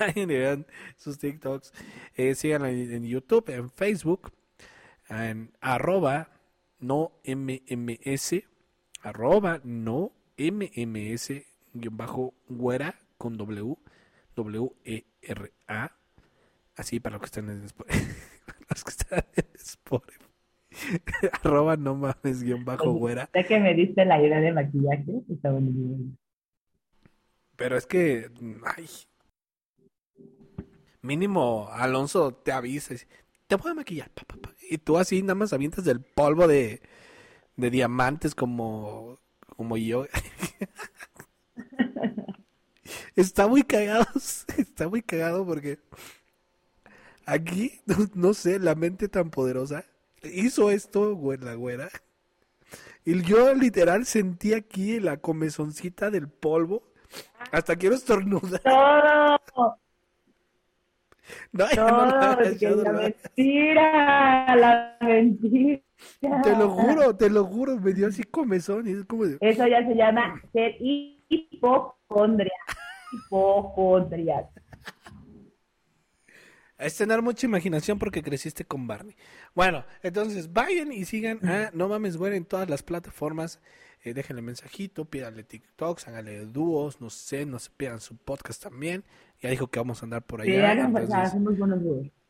[0.00, 1.72] vayan y vean sus TikToks,
[2.14, 4.32] eh, síganla en, YouTube, en Facebook,
[5.08, 6.30] en arroba
[6.80, 8.44] no mms,
[9.02, 11.32] arroba no mms,
[11.74, 13.76] guion bajo güera con W,
[14.36, 15.92] W E R A,
[16.76, 17.62] así para los que están en,
[18.70, 20.24] los que están en Spotify.
[21.42, 23.28] Arroba no mames, guion bajo güera.
[23.32, 26.14] Sé que me diste la idea de maquillaje, está bonito.
[27.56, 28.30] Pero es que,
[28.76, 28.86] ay,
[31.02, 32.94] mínimo Alonso te avisa,
[33.48, 34.10] te voy a maquillar,
[34.70, 36.82] y tú así nada más avientas del polvo de,
[37.56, 39.18] de diamantes como,
[39.56, 40.06] como yo.
[43.16, 44.06] está muy cagado,
[44.58, 45.78] está muy cagado porque
[47.24, 47.80] aquí,
[48.14, 49.84] no sé, la mente tan poderosa
[50.22, 51.88] hizo esto, güey, la güera.
[53.06, 56.82] Y yo literal sentí aquí la comezoncita del polvo.
[57.50, 58.60] Hasta quiero estornudar.
[59.54, 59.78] Todo.
[61.52, 65.82] No, no, la mentira, la mentira.
[66.42, 69.86] Te lo juro, te lo juro, me dio así comezón y es como Eso ya
[69.86, 72.52] se llama ser hipocondria.
[73.12, 74.48] Hipocondria.
[76.78, 79.16] Es tener mucha imaginación porque creciste con Barney.
[79.54, 83.60] Bueno, entonces vayan y sigan a No Mames Güera en todas las plataformas.
[84.08, 89.04] Eh, déjenle mensajito, pídanle TikToks, háganle dúos, no sé, no se pierdan su podcast también.
[89.40, 90.88] Ya dijo que vamos a andar por allá.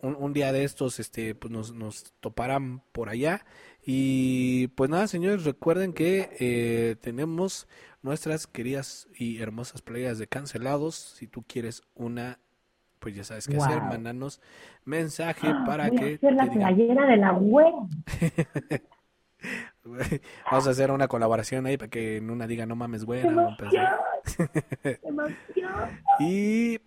[0.01, 3.45] un, un, día de estos, este, pues nos, nos toparán por allá.
[3.85, 7.68] Y pues nada, señores, recuerden que eh, tenemos
[8.03, 10.97] nuestras queridas y hermosas playas de cancelados.
[10.97, 12.39] Si tú quieres una
[12.99, 14.41] pues ya sabes qué hacer, mandanos
[14.85, 16.14] mensaje ah, para que.
[16.14, 17.74] hacer la playera de la web.
[20.51, 23.22] Vamos a hacer una colaboración ahí para que en una diga no mames güey.
[26.20, 26.80] y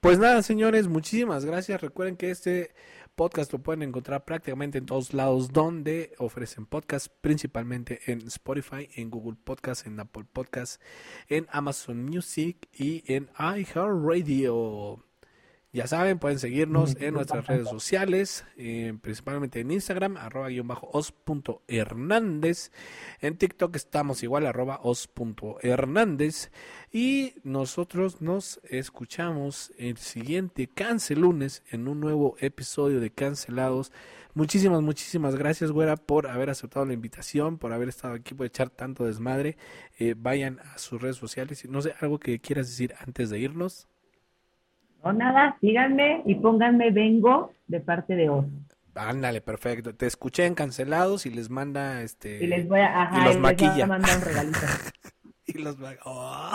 [0.00, 1.80] pues nada, señores, muchísimas gracias.
[1.80, 2.74] Recuerden que este
[3.14, 9.10] podcast lo pueden encontrar prácticamente en todos lados donde ofrecen podcast, principalmente en Spotify, en
[9.10, 10.82] Google Podcast, en Apple Podcast,
[11.28, 15.05] en Amazon Music y en iHeartRadio.
[15.76, 20.88] Ya saben, pueden seguirnos en nuestras redes sociales, eh, principalmente en Instagram, arroba guion bajo
[20.90, 22.72] os.hernández.
[23.20, 26.50] En TikTok estamos igual, arroba os.hernández.
[26.90, 33.92] Y nosotros nos escuchamos el siguiente Cancelunes en un nuevo episodio de Cancelados.
[34.32, 38.70] Muchísimas, muchísimas gracias, güera, por haber aceptado la invitación, por haber estado aquí, por echar
[38.70, 39.58] tanto desmadre.
[39.98, 41.68] Eh, vayan a sus redes sociales.
[41.68, 43.88] No sé, algo que quieras decir antes de irnos.
[45.06, 48.50] O nada, síganme y pónganme vengo de parte de Oso.
[48.96, 49.94] Ándale, perfecto.
[49.94, 52.42] Te escuché en cancelados y les manda este.
[52.42, 53.84] Y les voy a, ajá, y los maquilla.
[53.84, 54.58] a mandar un regalito.
[55.46, 56.50] y los oh.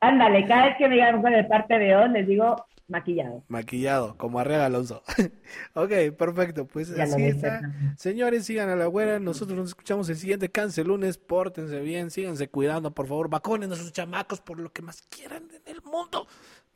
[0.00, 3.44] Ándale, cada vez que me digan de parte de Oso, les digo maquillado.
[3.48, 5.02] Maquillado, como Arrega Alonso.
[5.74, 6.66] ok, perfecto.
[6.66, 7.60] Pues así está.
[7.98, 9.18] Señores, sigan a la güera.
[9.18, 11.18] Nosotros nos escuchamos el siguiente cancelunes.
[11.18, 13.28] Pórtense bien, síganse cuidando, por favor.
[13.28, 16.26] Vacunen a sus chamacos por lo que más quieran en el mundo.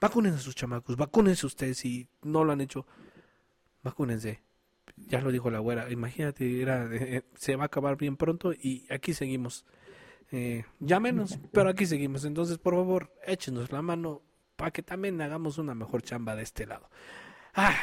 [0.01, 2.87] Vacúnense a sus chamacos, vacúnense ustedes si no lo han hecho.
[3.83, 4.43] Vacúnense.
[4.97, 8.87] ya lo dijo la güera, imagínate, era, eh, se va a acabar bien pronto y
[8.91, 9.65] aquí seguimos.
[10.33, 12.25] Eh, ya menos, pero aquí seguimos.
[12.25, 14.23] Entonces, por favor, échenos la mano
[14.57, 16.89] para que también hagamos una mejor chamba de este lado.
[17.55, 17.77] Ah,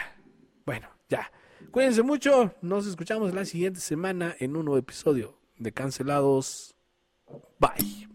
[0.66, 1.32] bueno, ya.
[1.72, 2.54] Cuídense mucho.
[2.62, 6.76] Nos escuchamos la siguiente semana en un nuevo episodio de Cancelados.
[7.60, 8.13] Bye.